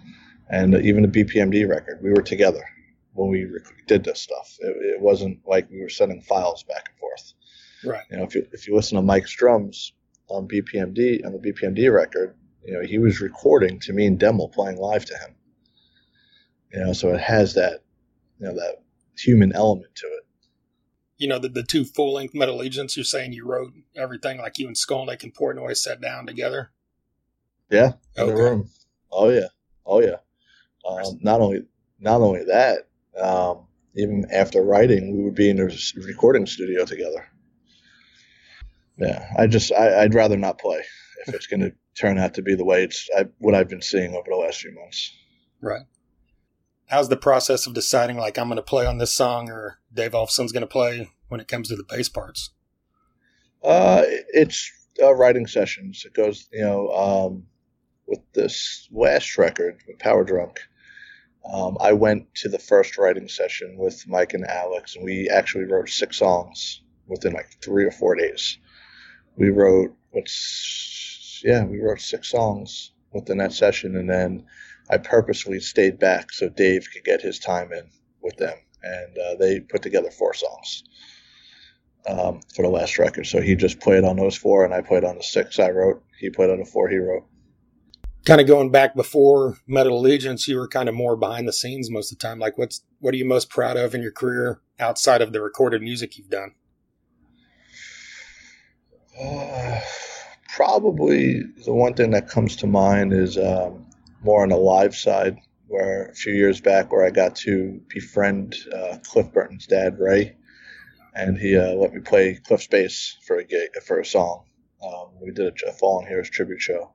and 0.48 0.74
even 0.74 1.02
the 1.02 1.24
BPMD 1.24 1.68
record. 1.68 2.00
We 2.02 2.10
were 2.10 2.22
together 2.22 2.62
when 3.14 3.30
we 3.30 3.44
rec- 3.44 3.86
did 3.86 4.04
this 4.04 4.20
stuff. 4.20 4.56
It, 4.60 4.76
it 4.94 5.00
wasn't 5.00 5.40
like 5.46 5.68
we 5.70 5.80
were 5.80 5.88
sending 5.88 6.20
files 6.22 6.62
back 6.62 6.88
and 6.88 6.98
forth. 6.98 7.32
Right. 7.84 8.04
You 8.10 8.18
know, 8.18 8.24
if 8.24 8.34
you 8.34 8.46
if 8.52 8.68
you 8.68 8.74
listen 8.74 8.96
to 8.96 9.02
Mike's 9.02 9.34
drums 9.34 9.92
on 10.30 10.48
BPMD 10.48 11.24
on 11.24 11.32
the 11.32 11.38
BPMD 11.38 11.92
record, 11.92 12.36
you 12.64 12.74
know, 12.74 12.82
he 12.82 12.98
was 12.98 13.20
recording 13.20 13.80
to 13.80 13.92
me 13.92 14.06
and 14.06 14.18
Demmel 14.18 14.52
playing 14.52 14.78
live 14.78 15.04
to 15.06 15.14
him. 15.14 15.34
You 16.72 16.84
know, 16.84 16.92
so 16.92 17.12
it 17.12 17.20
has 17.20 17.54
that, 17.54 17.82
you 18.38 18.46
know, 18.46 18.54
that 18.54 18.82
human 19.18 19.52
element 19.52 19.94
to 19.96 20.06
it. 20.06 20.26
You 21.18 21.28
know, 21.28 21.38
the, 21.38 21.48
the 21.48 21.62
two 21.62 21.84
full 21.84 22.14
length 22.14 22.34
Metal 22.34 22.56
Legions, 22.56 22.96
you're 22.96 23.04
saying 23.04 23.32
you 23.32 23.44
wrote 23.44 23.72
everything 23.96 24.38
like 24.38 24.58
you 24.58 24.66
and 24.66 24.76
Skolnick 24.76 25.22
and 25.22 25.34
Portnoy 25.34 25.76
sat 25.76 26.00
down 26.00 26.26
together? 26.26 26.70
Yeah, 27.70 27.92
in 28.16 28.26
the 28.26 28.34
room. 28.34 28.70
Oh 29.12 29.28
yeah, 29.28 29.48
oh 29.84 30.00
yeah. 30.00 30.16
Um, 30.88 31.18
not 31.20 31.40
only 31.40 31.62
not 32.00 32.20
only 32.20 32.44
that, 32.44 32.88
um, 33.20 33.66
even 33.94 34.26
after 34.32 34.62
writing, 34.62 35.16
we 35.16 35.24
would 35.24 35.34
be 35.34 35.50
in 35.50 35.60
a 35.60 35.68
recording 36.06 36.46
studio 36.46 36.84
together. 36.84 37.26
Yeah, 39.00 39.26
I 39.36 39.46
just 39.46 39.72
I, 39.72 40.02
I'd 40.02 40.14
rather 40.14 40.36
not 40.36 40.58
play 40.58 40.82
if 41.26 41.34
it's 41.34 41.46
going 41.46 41.60
to 41.60 41.72
turn 41.98 42.18
out 42.18 42.34
to 42.34 42.42
be 42.42 42.54
the 42.54 42.64
way 42.64 42.84
it's 42.84 43.08
I, 43.16 43.26
what 43.38 43.54
I've 43.54 43.68
been 43.68 43.82
seeing 43.82 44.14
over 44.14 44.28
the 44.30 44.36
last 44.36 44.60
few 44.60 44.74
months. 44.74 45.12
Right. 45.60 45.82
How's 46.86 47.08
the 47.08 47.16
process 47.16 47.66
of 47.66 47.74
deciding, 47.74 48.16
like, 48.16 48.36
I'm 48.36 48.48
going 48.48 48.56
to 48.56 48.62
play 48.62 48.84
on 48.84 48.98
this 48.98 49.14
song 49.14 49.48
or 49.48 49.78
Dave 49.94 50.12
Ellefson's 50.12 50.50
going 50.50 50.62
to 50.62 50.66
play 50.66 51.10
when 51.28 51.40
it 51.40 51.46
comes 51.46 51.68
to 51.68 51.76
the 51.76 51.84
bass 51.84 52.08
parts? 52.08 52.50
Uh, 53.62 54.02
it's 54.32 54.72
uh, 55.00 55.14
writing 55.14 55.46
sessions. 55.46 56.02
It 56.04 56.14
goes, 56.14 56.48
you 56.52 56.62
know, 56.62 56.88
um, 56.88 57.46
with 58.08 58.20
this 58.32 58.88
last 58.90 59.38
record, 59.38 59.78
with 59.86 60.00
Power 60.00 60.24
Drunk. 60.24 60.58
Um, 61.50 61.78
I 61.80 61.92
went 61.92 62.34
to 62.36 62.48
the 62.48 62.58
first 62.58 62.98
writing 62.98 63.28
session 63.28 63.76
with 63.78 64.04
Mike 64.08 64.34
and 64.34 64.44
Alex, 64.44 64.96
and 64.96 65.04
we 65.04 65.30
actually 65.30 65.66
wrote 65.66 65.88
six 65.88 66.18
songs 66.18 66.82
within 67.06 67.34
like 67.34 67.62
three 67.62 67.84
or 67.84 67.92
four 67.92 68.16
days. 68.16 68.58
We 69.36 69.50
wrote 69.50 69.94
what's 70.10 71.42
yeah, 71.44 71.64
we 71.64 71.80
wrote 71.80 72.00
six 72.00 72.30
songs 72.30 72.92
within 73.12 73.38
that 73.38 73.52
session, 73.52 73.96
and 73.96 74.08
then 74.08 74.44
I 74.90 74.98
purposely 74.98 75.60
stayed 75.60 75.98
back 75.98 76.32
so 76.32 76.48
Dave 76.48 76.88
could 76.92 77.04
get 77.04 77.22
his 77.22 77.38
time 77.38 77.72
in 77.72 77.88
with 78.22 78.36
them, 78.36 78.56
and 78.82 79.18
uh, 79.18 79.34
they 79.38 79.60
put 79.60 79.82
together 79.82 80.10
four 80.10 80.34
songs 80.34 80.84
um, 82.08 82.40
for 82.54 82.62
the 82.62 82.68
last 82.68 82.98
record. 82.98 83.26
So 83.26 83.40
he 83.40 83.54
just 83.54 83.80
played 83.80 84.04
on 84.04 84.16
those 84.16 84.36
four, 84.36 84.64
and 84.64 84.74
I 84.74 84.80
played 84.80 85.04
on 85.04 85.16
the 85.16 85.22
six 85.22 85.58
I 85.58 85.70
wrote. 85.70 86.02
He 86.18 86.30
played 86.30 86.50
on 86.50 86.58
the 86.58 86.64
four 86.64 86.88
he 86.88 86.98
wrote. 86.98 87.24
Kind 88.26 88.40
of 88.40 88.46
going 88.46 88.70
back 88.70 88.94
before 88.94 89.56
Metal 89.66 89.98
Allegiance, 89.98 90.46
you 90.46 90.58
were 90.58 90.68
kind 90.68 90.88
of 90.90 90.94
more 90.94 91.16
behind 91.16 91.48
the 91.48 91.54
scenes 91.54 91.90
most 91.90 92.12
of 92.12 92.18
the 92.18 92.22
time. 92.22 92.38
Like, 92.38 92.58
what's 92.58 92.82
what 92.98 93.14
are 93.14 93.16
you 93.16 93.24
most 93.24 93.48
proud 93.48 93.76
of 93.76 93.94
in 93.94 94.02
your 94.02 94.12
career 94.12 94.60
outside 94.78 95.22
of 95.22 95.32
the 95.32 95.40
recorded 95.40 95.80
music 95.80 96.18
you've 96.18 96.28
done? 96.28 96.54
Uh, 99.20 99.80
probably 100.54 101.42
the 101.64 101.74
one 101.74 101.94
thing 101.94 102.10
that 102.10 102.28
comes 102.28 102.56
to 102.56 102.66
mind 102.66 103.12
is 103.12 103.36
um, 103.36 103.86
more 104.22 104.42
on 104.42 104.48
the 104.48 104.56
live 104.56 104.94
side, 104.94 105.38
where 105.68 106.06
a 106.06 106.14
few 106.14 106.32
years 106.32 106.60
back, 106.60 106.90
where 106.90 107.04
I 107.04 107.10
got 107.10 107.36
to 107.36 107.80
befriend 107.88 108.56
uh, 108.74 108.98
Cliff 109.04 109.32
Burton's 109.32 109.66
dad, 109.66 109.98
Ray, 109.98 110.36
and 111.14 111.36
he 111.38 111.56
uh, 111.56 111.72
let 111.72 111.92
me 111.92 112.00
play 112.00 112.34
Cliff's 112.34 112.66
bass 112.66 113.16
for 113.26 113.38
a 113.38 113.44
gig 113.44 113.70
for 113.84 114.00
a 114.00 114.04
song. 114.04 114.44
Um, 114.82 115.10
we 115.20 115.32
did 115.32 115.62
a, 115.62 115.68
a 115.68 115.72
Fallen 115.72 116.06
Heroes 116.06 116.30
tribute 116.30 116.62
show. 116.62 116.92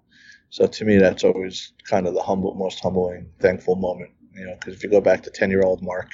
So 0.50 0.68
to 0.68 0.86
me, 0.86 0.98
that's 0.98 1.24
always 1.24 1.74
kind 1.90 2.08
of 2.08 2.14
the 2.14 2.24
humble, 2.24 2.56
most 2.56 2.80
humbling, 2.80 3.32
thankful 3.40 3.76
moment. 3.76 4.12
You 4.34 4.48
know, 4.48 4.56
because 4.56 4.76
if 4.76 4.84
you 4.84 4.90
go 4.90 5.02
back 5.02 5.24
to 5.24 5.32
ten-year-old 5.32 5.82
Mark, 5.82 6.10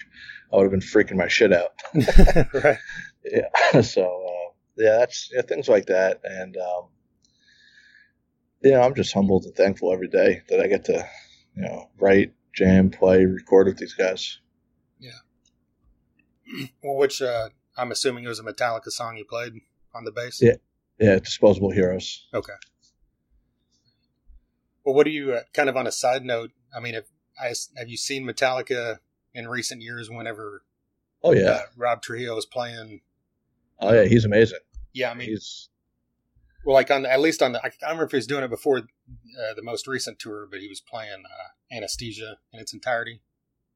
I 0.51 0.57
would 0.57 0.63
have 0.63 0.71
been 0.71 0.81
freaking 0.81 1.15
my 1.17 1.27
shit 1.27 1.53
out. 1.53 1.71
right. 2.53 2.77
yeah 3.25 3.81
so 3.81 4.30
yeah 4.77 4.97
that's 4.99 5.29
yeah, 5.33 5.41
things 5.41 5.67
like 5.67 5.85
that 5.87 6.19
and 6.23 6.57
um, 6.57 6.87
yeah 8.63 8.81
i'm 8.81 8.95
just 8.95 9.13
humbled 9.13 9.45
and 9.45 9.55
thankful 9.55 9.91
every 9.91 10.07
day 10.07 10.41
that 10.49 10.59
i 10.59 10.67
get 10.67 10.85
to 10.85 11.05
you 11.55 11.61
know 11.63 11.89
write 11.99 12.33
jam 12.55 12.89
play 12.89 13.25
record 13.25 13.67
with 13.67 13.77
these 13.77 13.93
guys 13.93 14.39
Yeah. 14.99 15.11
Well, 16.83 16.97
which 16.97 17.21
uh, 17.21 17.49
I'm 17.77 17.91
assuming 17.91 18.25
it 18.25 18.27
was 18.27 18.39
a 18.39 18.43
Metallica 18.43 18.89
song 18.89 19.15
you 19.17 19.23
played 19.25 19.53
on 19.95 20.03
the 20.03 20.11
bass. 20.11 20.41
Yeah. 20.41 20.55
yeah 20.99 21.17
disposable 21.19 21.71
heroes 21.71 22.27
Okay. 22.33 22.53
Well, 24.83 24.95
what 24.95 25.05
do 25.05 25.11
you 25.11 25.33
uh, 25.33 25.41
kind 25.53 25.69
of 25.69 25.77
on 25.77 25.87
a 25.87 25.91
side 25.91 26.23
note? 26.23 26.51
I 26.75 26.79
mean, 26.79 26.95
have, 26.95 27.05
I, 27.39 27.53
have 27.77 27.87
you 27.87 27.97
seen 27.97 28.25
Metallica 28.25 28.97
in 29.33 29.47
recent 29.47 29.81
years? 29.81 30.09
Whenever 30.09 30.63
oh 31.23 31.33
yeah 31.33 31.49
uh, 31.49 31.61
Rob 31.77 32.01
Trujillo 32.01 32.35
was 32.35 32.45
playing, 32.45 33.01
oh 33.81 33.93
yeah 33.93 34.05
he's 34.05 34.25
amazing 34.25 34.59
yeah, 34.93 35.11
I 35.11 35.13
mean, 35.13 35.29
he's 35.29 35.69
well, 36.65 36.73
like 36.75 36.91
on 36.91 37.03
the, 37.03 37.11
at 37.11 37.21
least 37.21 37.41
on 37.41 37.53
the, 37.53 37.59
I 37.59 37.69
don't 37.69 37.75
remember 37.83 38.03
if 38.03 38.11
he 38.11 38.17
was 38.17 38.27
doing 38.27 38.43
it 38.43 38.49
before 38.49 38.79
uh, 38.79 39.53
the 39.55 39.63
most 39.63 39.87
recent 39.87 40.19
tour, 40.19 40.47
but 40.51 40.59
he 40.59 40.67
was 40.67 40.81
playing 40.81 41.23
uh, 41.25 41.75
Anesthesia 41.75 42.37
in 42.51 42.59
its 42.59 42.73
entirety. 42.73 43.21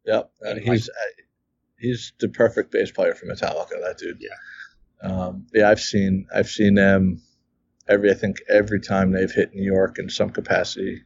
yep 0.05 0.29
and 0.41 0.59
And 0.59 0.67
he's 0.67 0.89
uh, 0.89 1.21
he's 1.79 2.11
the 2.19 2.27
perfect 2.27 2.71
bass 2.71 2.91
player 2.91 3.15
for 3.15 3.27
metallica 3.27 3.81
that 3.81 3.97
dude 3.97 4.21
Yeah. 4.21 5.09
um, 5.09 5.47
yeah 5.53 5.69
i've 5.69 5.79
seen 5.79 6.27
i've 6.35 6.47
seen 6.49 6.75
them 6.75 7.21
every 7.87 8.11
i 8.11 8.13
think 8.13 8.37
every 8.49 8.79
time 8.81 9.11
they've 9.11 9.31
hit 9.31 9.53
new 9.53 9.63
york 9.63 9.97
in 9.99 10.09
some 10.09 10.29
capacity 10.29 11.01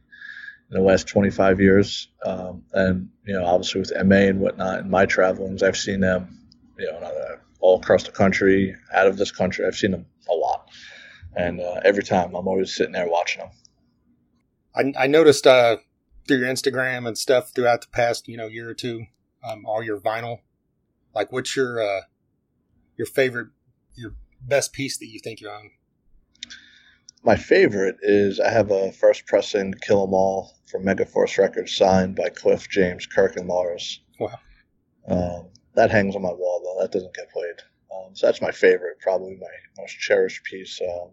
in 0.70 0.76
the 0.76 0.82
last 0.82 1.08
25 1.08 1.60
years. 1.60 2.08
Um, 2.24 2.62
and, 2.72 3.08
you 3.26 3.34
know, 3.34 3.44
obviously 3.44 3.80
with 3.80 3.92
MA 4.04 4.16
and 4.30 4.40
whatnot 4.40 4.80
and 4.80 4.90
my 4.90 5.04
travelings, 5.06 5.62
I've 5.62 5.76
seen 5.76 6.00
them, 6.00 6.38
you 6.78 6.86
know, 6.86 7.36
all 7.60 7.78
across 7.78 8.04
the 8.04 8.12
country, 8.12 8.74
out 8.92 9.06
of 9.06 9.16
this 9.16 9.30
country. 9.30 9.66
I've 9.66 9.76
seen 9.76 9.90
them 9.92 10.06
a 10.28 10.34
lot. 10.34 10.68
And 11.36 11.60
uh, 11.60 11.80
every 11.84 12.02
time 12.02 12.34
I'm 12.34 12.48
always 12.48 12.74
sitting 12.74 12.92
there 12.92 13.08
watching 13.08 13.42
them. 13.42 14.94
I, 14.96 15.04
I 15.04 15.06
noticed 15.06 15.46
uh, 15.46 15.76
through 16.26 16.38
your 16.38 16.48
Instagram 16.48 17.06
and 17.06 17.16
stuff 17.16 17.52
throughout 17.54 17.82
the 17.82 17.88
past, 17.88 18.28
you 18.28 18.36
know, 18.36 18.46
year 18.46 18.68
or 18.68 18.74
two, 18.74 19.06
um, 19.48 19.64
all 19.66 19.82
your 19.82 20.00
vinyl. 20.00 20.38
Like, 21.14 21.32
what's 21.32 21.56
your 21.56 21.82
uh, 21.82 22.02
your 22.96 23.06
favorite, 23.06 23.48
your 23.96 24.14
best 24.40 24.72
piece 24.72 24.98
that 24.98 25.06
you 25.06 25.18
think 25.18 25.40
you 25.40 25.50
own? 25.50 25.70
My 27.22 27.36
favorite 27.36 27.96
is 28.00 28.40
I 28.40 28.50
have 28.50 28.70
a 28.70 28.92
first 28.92 29.26
pressing 29.26 29.74
Kill 29.74 30.04
'Em 30.04 30.14
All 30.14 30.54
from 30.70 30.84
Megaforce 30.84 31.36
Records 31.36 31.74
signed 31.76 32.16
by 32.16 32.28
Cliff, 32.30 32.68
James, 32.68 33.06
Kirk, 33.06 33.36
and 33.36 33.48
Lars. 33.48 34.00
Wow. 34.18 34.38
Um, 35.08 35.48
that 35.74 35.90
hangs 35.90 36.16
on 36.16 36.22
my 36.22 36.32
wall, 36.32 36.60
though. 36.62 36.82
That 36.82 36.92
doesn't 36.92 37.14
get 37.14 37.30
played. 37.30 37.62
Um, 37.92 38.14
so 38.14 38.26
that's 38.26 38.42
my 38.42 38.50
favorite, 38.50 39.00
probably 39.00 39.36
my 39.40 39.82
most 39.82 39.98
cherished 39.98 40.44
piece. 40.44 40.80
Um, 40.80 41.10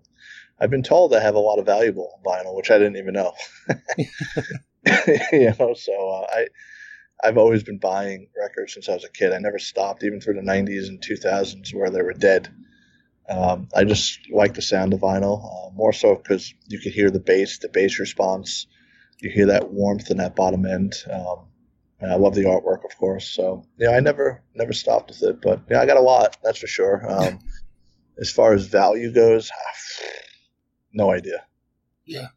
I've 0.59 0.69
been 0.69 0.83
told 0.83 1.13
I 1.13 1.21
have 1.21 1.35
a 1.35 1.39
lot 1.39 1.59
of 1.59 1.65
valuable 1.65 2.19
vinyl, 2.25 2.55
which 2.55 2.71
I 2.71 2.77
didn't 2.77 2.97
even 2.97 3.13
know. 3.13 3.33
you 5.31 5.53
know, 5.59 5.73
so 5.73 6.09
uh, 6.09 6.25
I, 6.31 6.47
I've 7.23 7.37
always 7.37 7.63
been 7.63 7.79
buying 7.79 8.29
records 8.39 8.73
since 8.73 8.89
I 8.89 8.93
was 8.93 9.03
a 9.03 9.09
kid. 9.09 9.33
I 9.33 9.39
never 9.39 9.59
stopped, 9.59 10.03
even 10.03 10.21
through 10.21 10.35
the 10.35 10.41
'90s 10.41 10.87
and 10.87 11.01
2000s 11.01 11.73
where 11.73 11.89
they 11.89 12.01
were 12.01 12.13
dead. 12.13 12.49
Um, 13.29 13.67
I 13.75 13.83
just 13.83 14.19
like 14.31 14.53
the 14.53 14.61
sound 14.61 14.93
of 14.93 15.01
vinyl 15.01 15.43
uh, 15.43 15.73
more 15.73 15.91
so 15.93 16.15
because 16.15 16.53
you 16.67 16.79
can 16.79 16.93
hear 16.93 17.11
the 17.11 17.19
bass, 17.19 17.59
the 17.59 17.69
bass 17.69 17.99
response. 17.99 18.67
You 19.19 19.29
hear 19.29 19.47
that 19.47 19.71
warmth 19.71 20.09
in 20.11 20.17
that 20.17 20.35
bottom 20.35 20.65
end. 20.65 20.93
Um, 21.11 21.47
and 21.99 22.11
I 22.11 22.15
love 22.15 22.35
the 22.35 22.43
artwork, 22.43 22.85
of 22.85 22.97
course. 22.97 23.27
So 23.27 23.65
yeah, 23.77 23.91
I 23.91 23.99
never 23.99 24.43
never 24.53 24.73
stopped 24.73 25.09
with 25.09 25.23
it, 25.23 25.41
but 25.41 25.61
yeah, 25.69 25.81
I 25.81 25.85
got 25.85 25.97
a 25.97 26.01
lot. 26.01 26.37
That's 26.43 26.59
for 26.59 26.67
sure. 26.67 27.03
Um, 27.09 27.39
as 28.19 28.31
far 28.31 28.53
as 28.53 28.67
value 28.67 29.11
goes, 29.11 29.51
no 30.93 31.11
idea. 31.11 31.45
Yeah. 32.05 32.27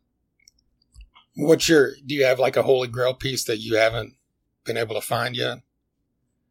What's 1.36 1.68
your? 1.68 1.92
Do 2.04 2.14
you 2.14 2.24
have 2.24 2.38
like 2.38 2.56
a 2.56 2.62
holy 2.62 2.88
grail 2.88 3.14
piece 3.14 3.44
that 3.44 3.58
you 3.58 3.76
haven't 3.76 4.14
been 4.64 4.76
able 4.76 4.94
to 4.94 5.00
find 5.00 5.36
yet? 5.36 5.58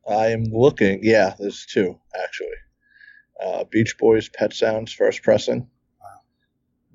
I 0.08 0.28
am 0.28 0.46
looking. 0.46 1.02
Yeah, 1.04 1.36
there's 1.38 1.66
two 1.66 2.00
actually. 2.24 2.48
Uh, 3.44 3.64
Beach 3.66 3.98
Boys 3.98 4.30
Pet 4.30 4.54
Sounds 4.54 4.92
first 4.92 5.24
pressing. 5.24 5.70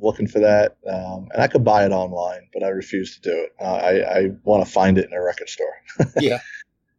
Looking 0.00 0.26
for 0.26 0.40
that, 0.40 0.76
um, 0.88 1.28
and 1.32 1.40
I 1.40 1.46
could 1.46 1.64
buy 1.64 1.84
it 1.84 1.92
online, 1.92 2.48
but 2.52 2.64
I 2.64 2.68
refuse 2.68 3.14
to 3.16 3.20
do 3.20 3.32
it. 3.32 3.54
Uh, 3.60 3.64
I, 3.64 4.18
I 4.18 4.28
want 4.42 4.66
to 4.66 4.70
find 4.70 4.98
it 4.98 5.06
in 5.06 5.12
a 5.12 5.22
record 5.22 5.48
store. 5.48 5.74
Yeah. 6.20 6.40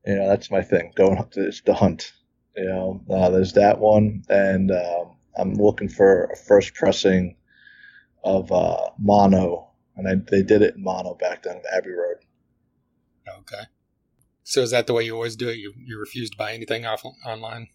you 0.06 0.16
know, 0.16 0.30
that's 0.30 0.50
my 0.50 0.62
thing. 0.62 0.94
Going 0.96 1.18
to 1.18 1.48
it's 1.48 1.62
the 1.62 1.74
hunt. 1.74 2.14
You 2.56 2.66
know, 2.66 3.02
uh, 3.10 3.30
there's 3.30 3.54
that 3.54 3.80
one, 3.80 4.24
and 4.30 4.72
um, 4.72 5.18
I'm 5.38 5.54
looking 5.56 5.90
for 5.90 6.26
a 6.26 6.38
first 6.38 6.74
pressing 6.74 7.36
of 8.24 8.52
uh, 8.52 8.90
mono, 8.98 9.72
and 9.98 10.08
I, 10.08 10.16
they 10.32 10.42
did 10.42 10.62
it 10.62 10.76
in 10.76 10.84
mono 10.84 11.16
back 11.16 11.44
then 11.44 11.58
of 11.58 11.64
Abbey 11.76 11.92
Road. 11.92 12.18
Okay. 13.40 13.64
So 14.44 14.62
is 14.62 14.72
that 14.72 14.88
the 14.88 14.94
way 14.94 15.04
you 15.04 15.16
always 15.16 15.36
do 15.36 15.50
it? 15.50 15.58
You 15.58 15.74
you 15.78 16.00
refuse 16.00 16.30
to 16.30 16.38
buy 16.38 16.54
anything 16.54 16.86
off 16.86 17.04
online? 17.26 17.68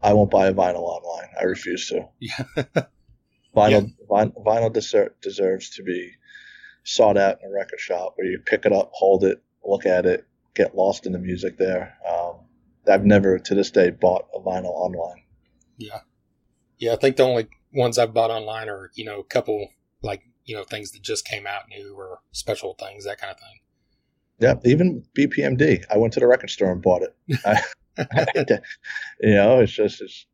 I 0.00 0.14
won't 0.14 0.30
buy 0.30 0.46
a 0.48 0.54
vinyl 0.54 0.82
online. 0.82 1.28
I 1.38 1.44
refuse 1.44 1.88
to. 1.88 2.08
Yeah. 2.20 2.44
Vinyl 3.54 3.92
vin- 4.10 4.32
vinyl 4.32 4.72
deser- 4.72 5.12
deserves 5.20 5.70
to 5.70 5.82
be 5.82 6.12
sought 6.84 7.16
out 7.16 7.38
in 7.42 7.48
a 7.48 7.52
record 7.52 7.80
shop 7.80 8.14
where 8.16 8.26
you 8.26 8.38
pick 8.38 8.64
it 8.64 8.72
up, 8.72 8.90
hold 8.92 9.24
it, 9.24 9.42
look 9.64 9.86
at 9.86 10.06
it, 10.06 10.26
get 10.54 10.74
lost 10.74 11.06
in 11.06 11.12
the 11.12 11.18
music 11.18 11.58
there. 11.58 11.96
Um, 12.08 12.36
I've 12.88 13.04
never 13.04 13.38
to 13.38 13.54
this 13.54 13.70
day 13.70 13.90
bought 13.90 14.26
a 14.34 14.40
vinyl 14.40 14.70
online. 14.70 15.22
Yeah. 15.76 16.00
Yeah, 16.78 16.94
I 16.94 16.96
think 16.96 17.16
the 17.16 17.24
only 17.24 17.48
ones 17.72 17.98
I've 17.98 18.14
bought 18.14 18.30
online 18.30 18.68
are, 18.68 18.90
you 18.94 19.04
know, 19.04 19.20
a 19.20 19.24
couple 19.24 19.68
like, 20.02 20.22
you 20.44 20.56
know, 20.56 20.64
things 20.64 20.90
that 20.92 21.02
just 21.02 21.24
came 21.24 21.46
out 21.46 21.68
new 21.68 21.94
or 21.96 22.20
special 22.32 22.74
things, 22.74 23.04
that 23.04 23.20
kind 23.20 23.30
of 23.30 23.38
thing. 23.38 23.60
Yeah, 24.40 24.54
even 24.64 25.04
BPMD. 25.16 25.84
I 25.88 25.98
went 25.98 26.14
to 26.14 26.20
the 26.20 26.26
record 26.26 26.50
store 26.50 26.72
and 26.72 26.82
bought 26.82 27.02
it. 27.02 27.14
I, 27.44 27.62
you 29.20 29.34
know, 29.34 29.60
it's 29.60 29.72
just 29.72 30.00
it's, 30.00 30.26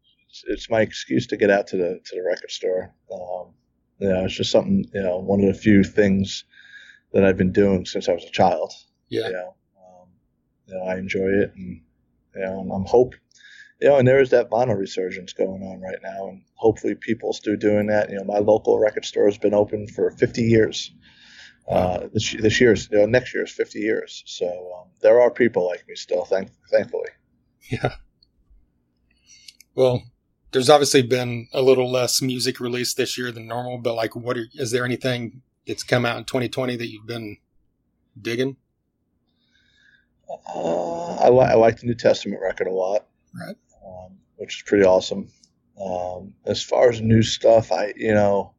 it's 0.47 0.71
my 0.71 0.81
excuse 0.81 1.27
to 1.29 1.37
get 1.37 1.51
out 1.51 1.69
to 1.69 1.77
the 1.77 2.01
to 2.05 2.17
the 2.17 2.23
record 2.23 2.51
store. 2.51 2.95
Um, 3.13 3.55
you 3.99 4.09
know, 4.09 4.25
it's 4.25 4.35
just 4.35 4.51
something. 4.51 4.85
You 4.93 5.03
know, 5.03 5.19
one 5.19 5.41
of 5.41 5.47
the 5.47 5.61
few 5.61 5.85
things 5.85 6.45
that 7.13 7.25
I've 7.25 7.37
been 7.37 7.53
doing 7.53 7.87
since 7.87 8.09
I 8.09 8.13
was 8.13 8.25
a 8.25 8.31
child. 8.31 8.73
Yeah. 9.09 9.27
You 9.27 9.33
know, 9.33 9.55
um, 9.79 10.09
you 10.67 10.75
know 10.75 10.83
I 10.85 10.97
enjoy 10.99 11.29
it, 11.29 11.53
and 11.57 11.81
you 12.35 12.41
know, 12.41 12.61
I'm, 12.61 12.71
I'm 12.71 12.85
hope. 12.85 13.15
You 13.81 13.89
know, 13.89 13.97
and 13.97 14.09
there 14.09 14.21
is 14.21 14.31
that 14.31 14.51
vinyl 14.51 14.77
resurgence 14.77 15.33
going 15.33 15.63
on 15.63 15.81
right 15.81 15.99
now, 16.03 16.29
and 16.29 16.43
hopefully 16.55 16.97
people 16.97 17.33
still 17.33 17.57
doing 17.57 17.87
that. 17.87 18.11
You 18.11 18.17
know, 18.17 18.25
my 18.25 18.39
local 18.39 18.79
record 18.79 19.05
store 19.05 19.27
has 19.27 19.39
been 19.39 19.55
open 19.55 19.87
for 19.87 20.11
50 20.11 20.43
years. 20.43 20.91
Uh, 21.69 22.09
this 22.15 22.33
this 22.33 22.61
year's 22.61 22.89
you 22.91 22.99
know, 22.99 23.07
next 23.07 23.35
year's 23.35 23.53
50 23.53 23.79
years. 23.79 24.23
So 24.27 24.47
um, 24.47 24.89
there 25.01 25.21
are 25.21 25.31
people 25.31 25.67
like 25.67 25.87
me 25.87 25.95
still, 25.95 26.25
thank, 26.25 26.51
thankfully. 26.71 27.11
Yeah. 27.71 27.97
Well, 29.75 30.03
there's 30.53 30.71
obviously 30.71 31.03
been 31.03 31.49
a 31.53 31.63
little 31.63 31.91
less 31.91 32.23
music 32.23 32.59
released 32.61 32.97
this 32.97 33.19
year 33.19 33.31
than 33.33 33.47
normal, 33.47 33.79
but 33.79 33.95
like, 33.95 34.17
what 34.17 34.37
are, 34.39 34.47
is 34.55 34.71
there 34.71 34.85
anything 34.85 35.43
that's 35.67 35.83
come 35.83 36.07
out 36.07 36.17
in 36.19 36.25
2020 36.25 36.77
that 36.77 36.89
you've 36.89 37.07
been 37.07 37.37
digging? 38.21 38.57
Uh, 40.55 41.15
I, 41.17 41.29
li- 41.31 41.47
I 41.51 41.55
like 41.55 41.79
the 41.81 41.87
New 41.87 41.95
Testament 41.95 42.41
record 42.43 42.67
a 42.67 42.73
lot, 42.73 43.07
Right. 43.35 43.57
um, 43.87 44.19
which 44.37 44.57
is 44.57 44.63
pretty 44.63 44.85
awesome. 44.85 45.29
Um, 45.83 46.35
as 46.45 46.63
far 46.63 46.89
as 46.91 47.01
new 47.01 47.23
stuff, 47.23 47.71
I 47.73 47.93
you 47.97 48.13
know, 48.13 48.53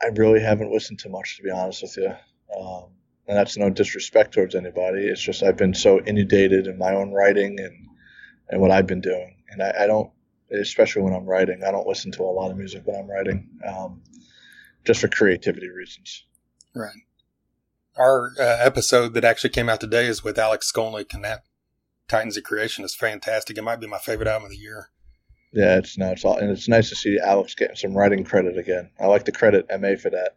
I 0.00 0.06
really 0.08 0.40
haven't 0.40 0.70
listened 0.72 1.00
to 1.00 1.08
much 1.08 1.36
to 1.36 1.42
be 1.42 1.50
honest 1.50 1.82
with 1.82 1.96
you. 1.96 2.12
Um, 2.58 2.84
and 3.26 3.36
that's 3.36 3.56
no 3.56 3.70
disrespect 3.70 4.34
towards 4.34 4.54
anybody. 4.54 5.06
It's 5.06 5.20
just 5.20 5.42
I've 5.42 5.56
been 5.56 5.74
so 5.74 6.00
inundated 6.00 6.66
in 6.66 6.78
my 6.78 6.94
own 6.94 7.12
writing 7.12 7.58
and 7.58 7.88
and 8.50 8.60
what 8.60 8.70
I've 8.70 8.86
been 8.86 9.00
doing, 9.00 9.36
and 9.50 9.62
I, 9.62 9.72
I 9.80 9.86
don't, 9.86 10.10
especially 10.60 11.02
when 11.02 11.14
I'm 11.14 11.26
writing, 11.26 11.62
I 11.66 11.70
don't 11.70 11.86
listen 11.86 12.12
to 12.12 12.22
a 12.22 12.32
lot 12.32 12.50
of 12.50 12.56
music 12.56 12.82
when 12.86 12.96
I'm 12.96 13.10
writing, 13.10 13.48
um, 13.66 14.02
just 14.84 15.00
for 15.00 15.08
creativity 15.08 15.68
reasons. 15.68 16.24
Right. 16.74 17.02
Our 17.96 18.32
uh, 18.38 18.58
episode 18.60 19.14
that 19.14 19.24
actually 19.24 19.50
came 19.50 19.68
out 19.68 19.80
today 19.80 20.06
is 20.06 20.24
with 20.24 20.38
Alex 20.38 20.70
Skolnick, 20.72 21.14
and 21.14 21.24
that 21.24 21.44
Titans 22.08 22.36
of 22.36 22.42
Creation 22.42 22.84
is 22.84 22.94
fantastic. 22.94 23.56
It 23.56 23.62
might 23.62 23.80
be 23.80 23.86
my 23.86 23.98
favorite 23.98 24.28
album 24.28 24.46
of 24.46 24.50
the 24.50 24.56
year. 24.56 24.90
Yeah, 25.52 25.78
it's 25.78 25.96
no, 25.96 26.10
it's 26.10 26.24
all, 26.24 26.36
and 26.36 26.50
it's 26.50 26.68
nice 26.68 26.88
to 26.88 26.96
see 26.96 27.18
Alex 27.22 27.54
getting 27.54 27.76
some 27.76 27.96
writing 27.96 28.24
credit 28.24 28.58
again. 28.58 28.90
I 28.98 29.06
like 29.06 29.24
to 29.26 29.32
credit 29.32 29.66
Ma 29.70 29.94
for 29.94 30.10
that. 30.10 30.36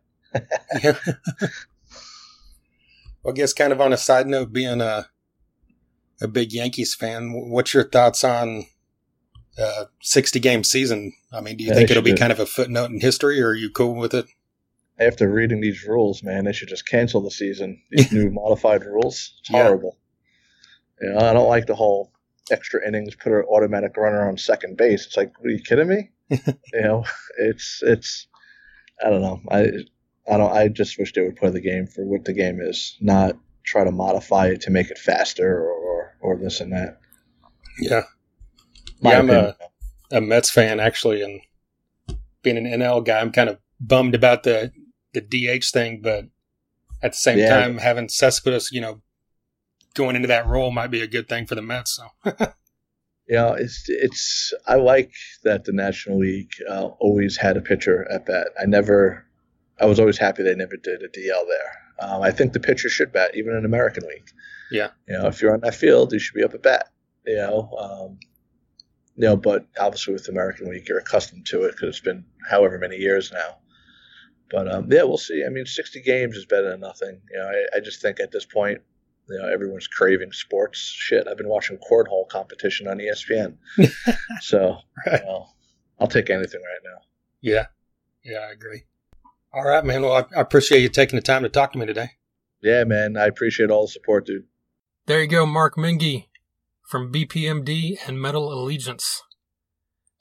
Yeah. 0.83 0.95
well, 3.23 3.31
I 3.31 3.31
guess 3.33 3.53
kind 3.53 3.73
of 3.73 3.81
on 3.81 3.93
a 3.93 3.97
side 3.97 4.27
note, 4.27 4.53
being 4.53 4.79
a 4.79 5.07
a 6.21 6.27
big 6.27 6.53
Yankees 6.53 6.93
fan, 6.93 7.31
what's 7.49 7.73
your 7.73 7.83
thoughts 7.83 8.23
on 8.23 8.65
uh, 9.57 9.85
sixty 10.01 10.39
game 10.39 10.63
season? 10.63 11.13
I 11.31 11.41
mean, 11.41 11.57
do 11.57 11.63
you 11.63 11.69
Yeah, 11.69 11.75
think 11.75 11.91
it'll 11.91 12.03
be 12.03 12.11
should- 12.11 12.19
kind 12.19 12.31
of 12.31 12.39
a 12.39 12.45
footnote 12.45 12.91
in 12.91 12.99
history, 12.99 13.41
or 13.41 13.49
are 13.49 13.55
you 13.55 13.69
cool 13.69 13.95
with 13.95 14.13
it? 14.13 14.25
After 14.99 15.29
reading 15.29 15.61
these 15.61 15.83
rules, 15.85 16.23
man, 16.23 16.45
they 16.45 16.53
should 16.53 16.69
just 16.69 16.87
cancel 16.87 17.21
the 17.21 17.29
season. 17.29 17.79
These 17.91 18.11
new 18.11 18.31
modified 18.31 18.83
rules, 18.83 19.35
it's 19.41 19.49
Yeah. 19.51 19.63
horrible. 19.63 19.95
You 20.99 21.09
know, 21.09 21.19
I 21.19 21.33
don't 21.33 21.47
like 21.47 21.67
the 21.67 21.75
whole 21.75 22.11
extra 22.49 22.85
innings, 22.87 23.13
put 23.13 23.31
an 23.31 23.43
automatic 23.43 23.95
runner 23.95 24.27
on 24.27 24.37
second 24.37 24.75
base. 24.77 25.05
It's 25.05 25.15
like, 25.15 25.33
are 25.43 25.49
you 25.49 25.59
kidding 25.61 25.87
me? 25.87 26.09
you 26.29 26.81
know, 26.81 27.05
it's 27.37 27.81
it's. 27.83 28.27
I 29.05 29.11
don't 29.11 29.21
know. 29.21 29.39
I 29.51 29.67
I 30.27 30.37
don't. 30.37 30.51
I 30.51 30.67
just 30.67 30.97
wish 30.97 31.13
they 31.13 31.21
would 31.21 31.35
play 31.35 31.51
the 31.51 31.61
game 31.61 31.85
for 31.85 32.03
what 32.03 32.25
the 32.25 32.33
game 32.33 32.59
is, 32.59 32.97
not 32.99 33.37
try 33.63 33.83
to 33.83 33.91
modify 33.91 34.47
it 34.47 34.61
to 34.61 34.71
make 34.71 34.89
it 34.89 34.97
faster 34.97 35.59
or 35.59 35.69
or, 35.71 36.17
or 36.21 36.37
this 36.37 36.59
and 36.59 36.73
that. 36.73 36.97
Yeah, 37.79 38.01
My 38.01 38.16
yeah. 39.01 39.19
I'm 39.19 39.29
a, 39.29 39.55
a 40.11 40.21
Mets 40.21 40.49
fan 40.49 40.79
actually, 40.79 41.21
and 41.21 41.41
being 42.41 42.57
an 42.57 42.65
NL 42.65 43.03
guy, 43.05 43.19
I'm 43.19 43.31
kind 43.31 43.49
of 43.49 43.57
bummed 43.79 44.15
about 44.15 44.43
the 44.43 44.71
the 45.13 45.21
DH 45.21 45.65
thing, 45.71 46.01
but 46.01 46.25
at 47.01 47.11
the 47.13 47.17
same 47.17 47.37
Yeah. 47.39 47.49
time, 47.49 47.77
having 47.77 48.09
Cespedes, 48.09 48.71
you 48.71 48.81
know, 48.81 49.01
going 49.93 50.15
into 50.15 50.27
that 50.27 50.45
role 50.47 50.71
might 50.71 50.91
be 50.91 51.01
a 51.01 51.07
good 51.07 51.27
thing 51.29 51.45
for 51.45 51.55
the 51.55 51.61
Mets. 51.61 51.95
So 51.95 52.33
Yeah, 53.27 53.55
it's 53.57 53.83
it's. 53.89 54.53
I 54.67 54.75
like 54.75 55.11
that 55.43 55.65
the 55.65 55.73
National 55.73 56.17
League 56.19 56.51
uh, 56.69 56.85
always 56.99 57.35
had 57.35 57.57
a 57.57 57.61
pitcher 57.61 58.09
at 58.09 58.25
bat. 58.25 58.47
I 58.61 58.65
never, 58.65 59.25
I 59.81 59.85
was 59.85 59.99
always 59.99 60.17
happy 60.17 60.43
they 60.43 60.55
never 60.55 60.77
did 60.77 61.01
a 61.03 61.09
DL 61.09 61.43
there. 61.45 62.07
Um, 62.09 62.21
I 62.21 62.31
think 62.31 62.53
the 62.53 62.61
pitcher 62.61 62.87
should 62.87 63.11
bat 63.11 63.31
even 63.35 63.53
in 63.53 63.65
American 63.65 64.03
League. 64.07 64.29
Yeah. 64.71 64.91
You 65.09 65.17
know, 65.17 65.27
if 65.27 65.41
you're 65.41 65.53
on 65.53 65.59
that 65.61 65.75
field, 65.75 66.13
you 66.13 66.19
should 66.19 66.35
be 66.35 66.43
up 66.43 66.53
at 66.53 66.63
bat. 66.63 66.87
You 67.25 67.35
know, 67.35 67.69
um, 67.77 68.19
you 69.17 69.27
know, 69.27 69.35
but 69.35 69.65
obviously 69.79 70.13
with 70.13 70.29
American 70.29 70.69
League, 70.69 70.87
you're 70.87 70.99
accustomed 70.99 71.45
to 71.47 71.63
it 71.63 71.71
because 71.71 71.89
it's 71.89 71.99
been 71.99 72.23
however 72.49 72.77
many 72.77 72.95
years 72.97 73.31
now. 73.33 73.57
But 74.49 74.71
um, 74.73 74.87
yeah, 74.89 75.03
we'll 75.03 75.17
see. 75.17 75.43
I 75.45 75.49
mean, 75.49 75.65
60 75.65 76.01
games 76.03 76.37
is 76.37 76.45
better 76.45 76.69
than 76.69 76.79
nothing. 76.79 77.19
You 77.31 77.37
know, 77.39 77.47
I, 77.47 77.77
I 77.77 77.79
just 77.81 78.01
think 78.01 78.19
at 78.21 78.31
this 78.31 78.45
point, 78.45 78.79
you 79.29 79.37
know, 79.37 79.49
everyone's 79.49 79.87
craving 79.87 80.31
sports. 80.31 80.79
Shit, 80.79 81.27
I've 81.27 81.35
been 81.37 81.49
watching 81.49 81.77
cornhole 81.79 82.29
competition 82.29 82.87
on 82.87 82.99
ESPN. 82.99 83.57
so, 84.41 84.77
Right. 85.05 85.19
you 85.19 85.25
know, 85.25 85.47
I'll 85.99 86.07
take 86.07 86.29
anything 86.29 86.61
right 86.61 86.81
now. 86.91 87.01
yeah, 87.41 87.65
yeah, 88.23 88.37
I 88.47 88.51
agree. 88.51 88.83
All 89.53 89.65
right, 89.65 89.83
man. 89.83 90.03
Well, 90.03 90.13
I, 90.13 90.37
I 90.37 90.41
appreciate 90.41 90.81
you 90.81 90.89
taking 90.89 91.17
the 91.17 91.21
time 91.23 91.43
to 91.43 91.49
talk 91.49 91.73
to 91.73 91.77
me 91.79 91.85
today. 91.85 92.11
Yeah, 92.61 92.83
man, 92.85 93.17
I 93.17 93.25
appreciate 93.25 93.69
all 93.69 93.83
the 93.85 93.91
support, 93.91 94.25
dude. 94.25 94.45
There 95.07 95.21
you 95.21 95.27
go, 95.27 95.45
Mark 95.45 95.75
Menghi 95.75 96.26
from 96.87 97.11
BPMD 97.11 97.97
and 98.07 98.19
Metal 98.19 98.51
Allegiance. 98.51 99.21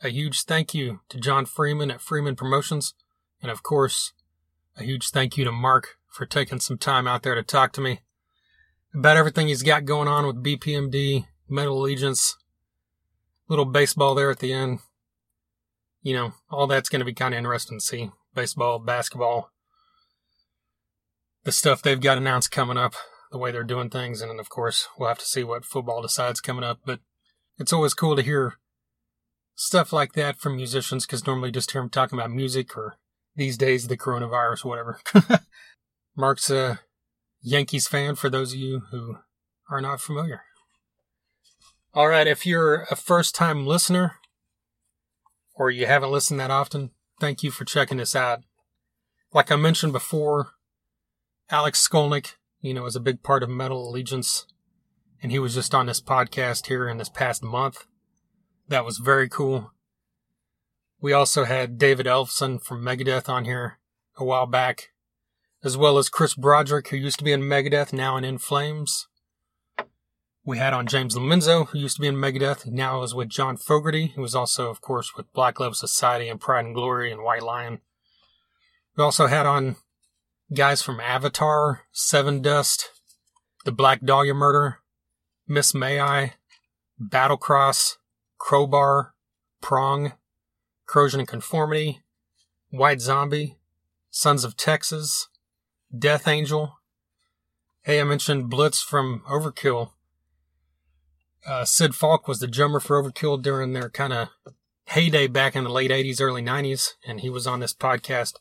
A 0.02 0.08
huge 0.08 0.42
thank 0.42 0.74
you 0.74 0.98
to 1.08 1.20
John 1.20 1.46
Freeman 1.46 1.92
at 1.92 2.00
Freeman 2.00 2.34
Promotions, 2.34 2.92
and 3.40 3.52
of 3.52 3.62
course, 3.62 4.12
a 4.76 4.82
huge 4.82 5.10
thank 5.10 5.38
you 5.38 5.44
to 5.44 5.52
Mark 5.52 5.96
for 6.08 6.26
taking 6.26 6.58
some 6.58 6.76
time 6.76 7.06
out 7.06 7.22
there 7.22 7.36
to 7.36 7.42
talk 7.44 7.72
to 7.74 7.80
me 7.80 8.00
about 8.92 9.16
everything 9.16 9.46
he's 9.46 9.62
got 9.62 9.84
going 9.84 10.08
on 10.08 10.26
with 10.26 10.42
BPMD, 10.42 11.26
Metal 11.48 11.80
Allegiance, 11.80 12.36
little 13.48 13.64
baseball 13.64 14.16
there 14.16 14.30
at 14.30 14.40
the 14.40 14.52
end. 14.52 14.80
You 16.02 16.14
know, 16.14 16.32
all 16.50 16.66
that's 16.66 16.88
going 16.88 17.00
to 17.00 17.06
be 17.06 17.14
kind 17.14 17.32
of 17.32 17.38
interesting 17.38 17.78
to 17.78 17.84
see. 17.84 18.10
Baseball, 18.34 18.80
basketball, 18.80 19.52
the 21.44 21.52
stuff 21.52 21.80
they've 21.80 22.00
got 22.00 22.18
announced 22.18 22.50
coming 22.50 22.76
up 22.76 22.94
the 23.30 23.38
way 23.38 23.50
they're 23.50 23.64
doing 23.64 23.90
things. 23.90 24.20
And 24.20 24.30
then, 24.30 24.40
of 24.40 24.48
course, 24.48 24.88
we'll 24.98 25.08
have 25.08 25.18
to 25.18 25.24
see 25.24 25.44
what 25.44 25.64
football 25.64 26.02
decides 26.02 26.40
coming 26.40 26.64
up. 26.64 26.80
But 26.84 27.00
it's 27.58 27.72
always 27.72 27.94
cool 27.94 28.16
to 28.16 28.22
hear 28.22 28.54
stuff 29.54 29.92
like 29.92 30.12
that 30.12 30.38
from 30.38 30.56
musicians 30.56 31.06
because 31.06 31.26
normally 31.26 31.50
just 31.50 31.70
hear 31.70 31.80
them 31.80 31.90
talking 31.90 32.18
about 32.18 32.30
music 32.30 32.76
or 32.76 32.96
these 33.34 33.56
days 33.56 33.88
the 33.88 33.96
coronavirus, 33.96 34.64
whatever. 34.64 35.00
Mark's 36.16 36.50
a 36.50 36.80
Yankees 37.42 37.86
fan 37.86 38.14
for 38.14 38.30
those 38.30 38.52
of 38.52 38.58
you 38.58 38.82
who 38.90 39.16
are 39.70 39.80
not 39.80 40.00
familiar. 40.00 40.42
All 41.94 42.08
right, 42.08 42.26
if 42.26 42.44
you're 42.44 42.86
a 42.90 42.96
first 42.96 43.34
time 43.34 43.66
listener 43.66 44.16
or 45.54 45.70
you 45.70 45.86
haven't 45.86 46.12
listened 46.12 46.38
that 46.40 46.50
often, 46.50 46.90
thank 47.20 47.42
you 47.42 47.50
for 47.50 47.64
checking 47.64 47.96
this 47.96 48.14
out. 48.14 48.40
Like 49.32 49.50
I 49.50 49.56
mentioned 49.56 49.92
before, 49.92 50.50
Alex 51.50 51.86
Skolnick 51.86 52.34
you 52.66 52.74
know, 52.74 52.86
is 52.86 52.96
a 52.96 53.00
big 53.00 53.22
part 53.22 53.42
of 53.42 53.48
Metal 53.48 53.88
Allegiance. 53.88 54.46
And 55.22 55.32
he 55.32 55.38
was 55.38 55.54
just 55.54 55.74
on 55.74 55.86
this 55.86 56.00
podcast 56.00 56.66
here 56.66 56.88
in 56.88 56.98
this 56.98 57.08
past 57.08 57.42
month. 57.42 57.86
That 58.68 58.84
was 58.84 58.98
very 58.98 59.28
cool. 59.28 59.72
We 61.00 61.12
also 61.12 61.44
had 61.44 61.78
David 61.78 62.06
Ellefson 62.06 62.62
from 62.62 62.82
Megadeth 62.82 63.28
on 63.28 63.44
here 63.44 63.78
a 64.16 64.24
while 64.24 64.46
back, 64.46 64.90
as 65.62 65.76
well 65.76 65.98
as 65.98 66.08
Chris 66.08 66.34
Broderick, 66.34 66.88
who 66.88 66.96
used 66.96 67.18
to 67.18 67.24
be 67.24 67.32
in 67.32 67.42
Megadeth, 67.42 67.92
now 67.92 68.16
in 68.16 68.24
In 68.24 68.38
Flames. 68.38 69.06
We 70.44 70.58
had 70.58 70.72
on 70.72 70.86
James 70.86 71.16
Lomenzo, 71.16 71.68
who 71.68 71.78
used 71.78 71.96
to 71.96 72.00
be 72.00 72.08
in 72.08 72.16
Megadeth, 72.16 72.66
now 72.66 73.02
is 73.02 73.14
with 73.14 73.28
John 73.28 73.56
Fogerty, 73.56 74.12
who 74.14 74.22
was 74.22 74.34
also, 74.34 74.70
of 74.70 74.80
course, 74.80 75.12
with 75.16 75.32
Black 75.32 75.60
Label 75.60 75.74
Society 75.74 76.28
and 76.28 76.40
Pride 76.40 76.64
and 76.64 76.74
Glory 76.74 77.12
and 77.12 77.22
White 77.22 77.42
Lion. 77.42 77.80
We 78.96 79.04
also 79.04 79.26
had 79.26 79.44
on 79.44 79.76
guys 80.52 80.80
from 80.80 81.00
Avatar, 81.00 81.82
Sevendust, 81.92 82.84
The 83.64 83.72
Black 83.72 84.00
Dahlia 84.04 84.34
Murder, 84.34 84.78
Miss 85.48 85.74
May 85.74 86.00
I, 86.00 86.34
Battlecross, 87.00 87.96
Crowbar, 88.38 89.14
Prong, 89.60 90.12
Corrosion 90.86 91.20
and 91.20 91.28
Conformity, 91.28 92.00
White 92.70 93.00
Zombie, 93.00 93.56
Sons 94.10 94.44
of 94.44 94.56
Texas, 94.56 95.28
Death 95.96 96.28
Angel. 96.28 96.76
Hey, 97.82 98.00
I 98.00 98.04
mentioned 98.04 98.48
Blitz 98.48 98.80
from 98.80 99.22
Overkill. 99.28 99.90
Uh, 101.44 101.64
Sid 101.64 101.94
Falck 101.94 102.28
was 102.28 102.38
the 102.38 102.46
drummer 102.46 102.80
for 102.80 103.02
Overkill 103.02 103.42
during 103.42 103.72
their 103.72 103.88
kind 103.90 104.12
of 104.12 104.28
heyday 104.86 105.26
back 105.26 105.56
in 105.56 105.64
the 105.64 105.70
late 105.70 105.90
80s, 105.90 106.20
early 106.20 106.42
90s, 106.42 106.92
and 107.06 107.20
he 107.20 107.30
was 107.30 107.46
on 107.46 107.60
this 107.60 107.74
podcast 107.74 108.34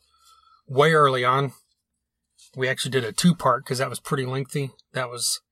way 0.68 0.92
early 0.92 1.24
on. 1.24 1.52
We 2.56 2.68
actually 2.68 2.92
did 2.92 3.04
a 3.04 3.12
two 3.12 3.34
part 3.34 3.64
because 3.64 3.78
that 3.78 3.90
was 3.90 4.00
pretty 4.00 4.24
lengthy. 4.24 4.70
That 4.94 5.10
was 5.10 5.42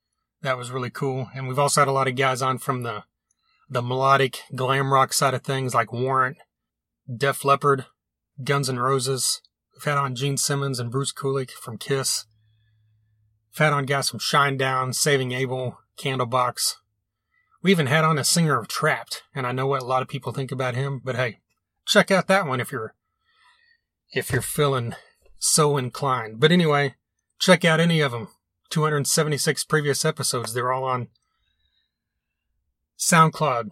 that 0.40 0.56
was 0.56 0.70
really 0.70 0.90
cool. 0.90 1.28
And 1.34 1.46
we've 1.46 1.58
also 1.58 1.82
had 1.82 1.88
a 1.88 1.92
lot 1.92 2.08
of 2.08 2.16
guys 2.16 2.40
on 2.40 2.58
from 2.58 2.82
the 2.82 3.04
the 3.68 3.82
melodic 3.82 4.40
glam 4.54 4.92
rock 4.92 5.12
side 5.12 5.34
of 5.34 5.42
things 5.42 5.74
like 5.74 5.92
Warrant, 5.92 6.38
Def 7.14 7.44
Leppard, 7.44 7.84
Guns 8.42 8.70
N' 8.70 8.78
Roses. 8.78 9.42
We've 9.74 9.84
had 9.84 9.98
on 9.98 10.14
Gene 10.14 10.38
Simmons 10.38 10.80
and 10.80 10.90
Bruce 10.90 11.12
Kulick 11.12 11.50
from 11.50 11.76
Kiss. 11.76 12.24
We've 13.52 13.66
had 13.66 13.72
on 13.74 13.84
guys 13.84 14.08
from 14.08 14.20
Shinedown, 14.20 14.94
Saving 14.94 15.32
Abel, 15.32 15.78
Candlebox. 15.98 16.76
We 17.62 17.70
even 17.70 17.86
had 17.86 18.04
on 18.04 18.18
a 18.18 18.24
singer 18.24 18.58
of 18.58 18.68
Trapt, 18.68 19.22
and 19.34 19.46
I 19.46 19.52
know 19.52 19.66
what 19.66 19.82
a 19.82 19.86
lot 19.86 20.02
of 20.02 20.08
people 20.08 20.32
think 20.32 20.52
about 20.52 20.74
him, 20.74 21.00
but 21.04 21.16
hey, 21.16 21.40
check 21.86 22.10
out 22.10 22.28
that 22.28 22.46
one 22.46 22.60
if 22.60 22.72
you're 22.72 22.94
if 24.12 24.32
you're 24.32 24.42
feeling 24.42 24.94
so 25.44 25.76
inclined. 25.76 26.40
But 26.40 26.50
anyway, 26.50 26.94
check 27.38 27.64
out 27.64 27.78
any 27.80 28.00
of 28.00 28.10
them. 28.12 28.28
276 28.70 29.64
previous 29.64 30.02
episodes. 30.04 30.54
They're 30.54 30.72
all 30.72 30.84
on 30.84 31.08
SoundCloud, 32.98 33.70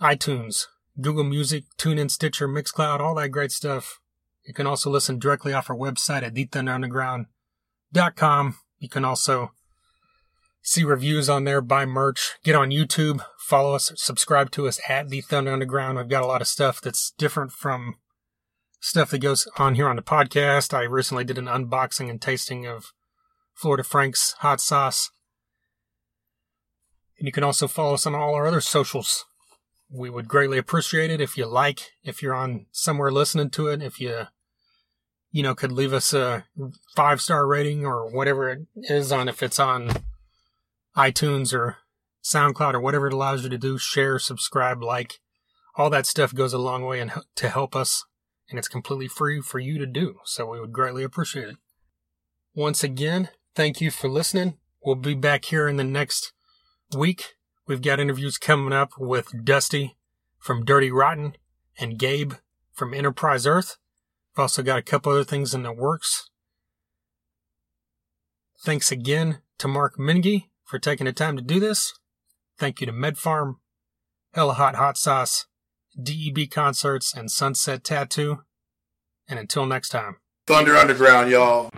iTunes, 0.00 0.66
Google 1.00 1.24
Music, 1.24 1.64
TuneIn, 1.76 2.08
Stitcher, 2.10 2.46
Mixcloud, 2.46 3.00
all 3.00 3.16
that 3.16 3.30
great 3.30 3.50
stuff. 3.50 3.98
You 4.46 4.54
can 4.54 4.68
also 4.68 4.88
listen 4.88 5.18
directly 5.18 5.52
off 5.52 5.68
our 5.68 5.76
website 5.76 6.22
at 6.22 6.34
deepthunderunderground.com. 6.34 8.56
You 8.78 8.88
can 8.88 9.04
also 9.04 9.50
see 10.62 10.84
reviews 10.84 11.28
on 11.28 11.42
there, 11.44 11.60
buy 11.60 11.86
merch, 11.86 12.34
get 12.44 12.54
on 12.54 12.70
YouTube, 12.70 13.24
follow 13.38 13.74
us, 13.74 13.90
subscribe 13.96 14.52
to 14.52 14.68
us 14.68 14.80
at 14.88 15.08
The 15.08 15.22
Thunder 15.22 15.52
Underground. 15.52 15.98
We've 15.98 16.08
got 16.08 16.22
a 16.22 16.26
lot 16.26 16.40
of 16.40 16.46
stuff 16.46 16.80
that's 16.80 17.12
different 17.18 17.50
from 17.52 17.96
stuff 18.84 19.10
that 19.10 19.18
goes 19.18 19.48
on 19.56 19.76
here 19.76 19.88
on 19.88 19.96
the 19.96 20.02
podcast. 20.02 20.74
I 20.74 20.82
recently 20.82 21.24
did 21.24 21.38
an 21.38 21.46
unboxing 21.46 22.10
and 22.10 22.20
tasting 22.20 22.66
of 22.66 22.92
Florida 23.54 23.82
Frank's 23.82 24.34
hot 24.40 24.60
sauce. 24.60 25.10
And 27.18 27.24
you 27.26 27.32
can 27.32 27.44
also 27.44 27.66
follow 27.66 27.94
us 27.94 28.06
on 28.06 28.14
all 28.14 28.34
our 28.34 28.46
other 28.46 28.60
socials. 28.60 29.24
We 29.90 30.10
would 30.10 30.28
greatly 30.28 30.58
appreciate 30.58 31.10
it 31.10 31.22
if 31.22 31.38
you 31.38 31.46
like, 31.46 31.92
if 32.02 32.20
you're 32.20 32.34
on 32.34 32.66
somewhere 32.72 33.10
listening 33.10 33.48
to 33.50 33.68
it, 33.68 33.82
if 33.82 34.00
you, 34.00 34.24
you 35.30 35.42
know, 35.42 35.54
could 35.54 35.72
leave 35.72 35.94
us 35.94 36.12
a 36.12 36.44
five 36.94 37.22
star 37.22 37.46
rating 37.46 37.86
or 37.86 38.14
whatever 38.14 38.50
it 38.50 38.66
is 38.76 39.10
on, 39.10 39.30
if 39.30 39.42
it's 39.42 39.58
on 39.58 39.92
iTunes 40.94 41.54
or 41.54 41.78
SoundCloud 42.22 42.74
or 42.74 42.80
whatever 42.80 43.06
it 43.06 43.14
allows 43.14 43.44
you 43.44 43.48
to 43.48 43.56
do, 43.56 43.78
share, 43.78 44.18
subscribe, 44.18 44.82
like, 44.82 45.20
all 45.74 45.88
that 45.88 46.04
stuff 46.04 46.34
goes 46.34 46.52
a 46.52 46.58
long 46.58 46.84
way 46.84 47.00
and 47.00 47.12
to 47.36 47.48
help 47.48 47.74
us 47.74 48.04
and 48.54 48.58
it's 48.60 48.68
completely 48.68 49.08
free 49.08 49.40
for 49.40 49.58
you 49.58 49.78
to 49.78 49.86
do. 49.86 50.20
So 50.22 50.46
we 50.46 50.60
would 50.60 50.70
greatly 50.70 51.02
appreciate 51.02 51.48
it. 51.48 51.56
Once 52.54 52.84
again, 52.84 53.30
thank 53.56 53.80
you 53.80 53.90
for 53.90 54.08
listening. 54.08 54.58
We'll 54.80 54.94
be 54.94 55.14
back 55.14 55.46
here 55.46 55.66
in 55.66 55.76
the 55.76 55.82
next 55.82 56.32
week. 56.96 57.34
We've 57.66 57.82
got 57.82 57.98
interviews 57.98 58.38
coming 58.38 58.72
up 58.72 58.92
with 58.96 59.44
Dusty 59.44 59.96
from 60.38 60.64
Dirty 60.64 60.92
Rotten 60.92 61.34
and 61.80 61.98
Gabe 61.98 62.34
from 62.72 62.94
Enterprise 62.94 63.44
Earth. 63.44 63.76
We've 64.36 64.42
also 64.42 64.62
got 64.62 64.78
a 64.78 64.82
couple 64.82 65.10
other 65.10 65.24
things 65.24 65.52
in 65.52 65.64
the 65.64 65.72
works. 65.72 66.30
Thanks 68.62 68.92
again 68.92 69.38
to 69.58 69.66
Mark 69.66 69.98
Menghi 69.98 70.44
for 70.62 70.78
taking 70.78 71.06
the 71.06 71.12
time 71.12 71.36
to 71.36 71.42
do 71.42 71.58
this. 71.58 71.92
Thank 72.56 72.80
you 72.80 72.86
to 72.86 72.92
Med 72.92 73.16
Pharm, 73.16 73.56
Hella 74.32 74.54
Hot 74.54 74.76
Hot 74.76 74.96
Sauce, 74.96 75.46
DEB 76.00 76.50
Concerts, 76.50 77.14
and 77.14 77.30
Sunset 77.30 77.84
Tattoo. 77.84 78.42
And 79.28 79.38
until 79.38 79.66
next 79.66 79.88
time. 79.88 80.16
Thunder 80.46 80.76
Underground, 80.76 81.30
y'all. 81.30 81.70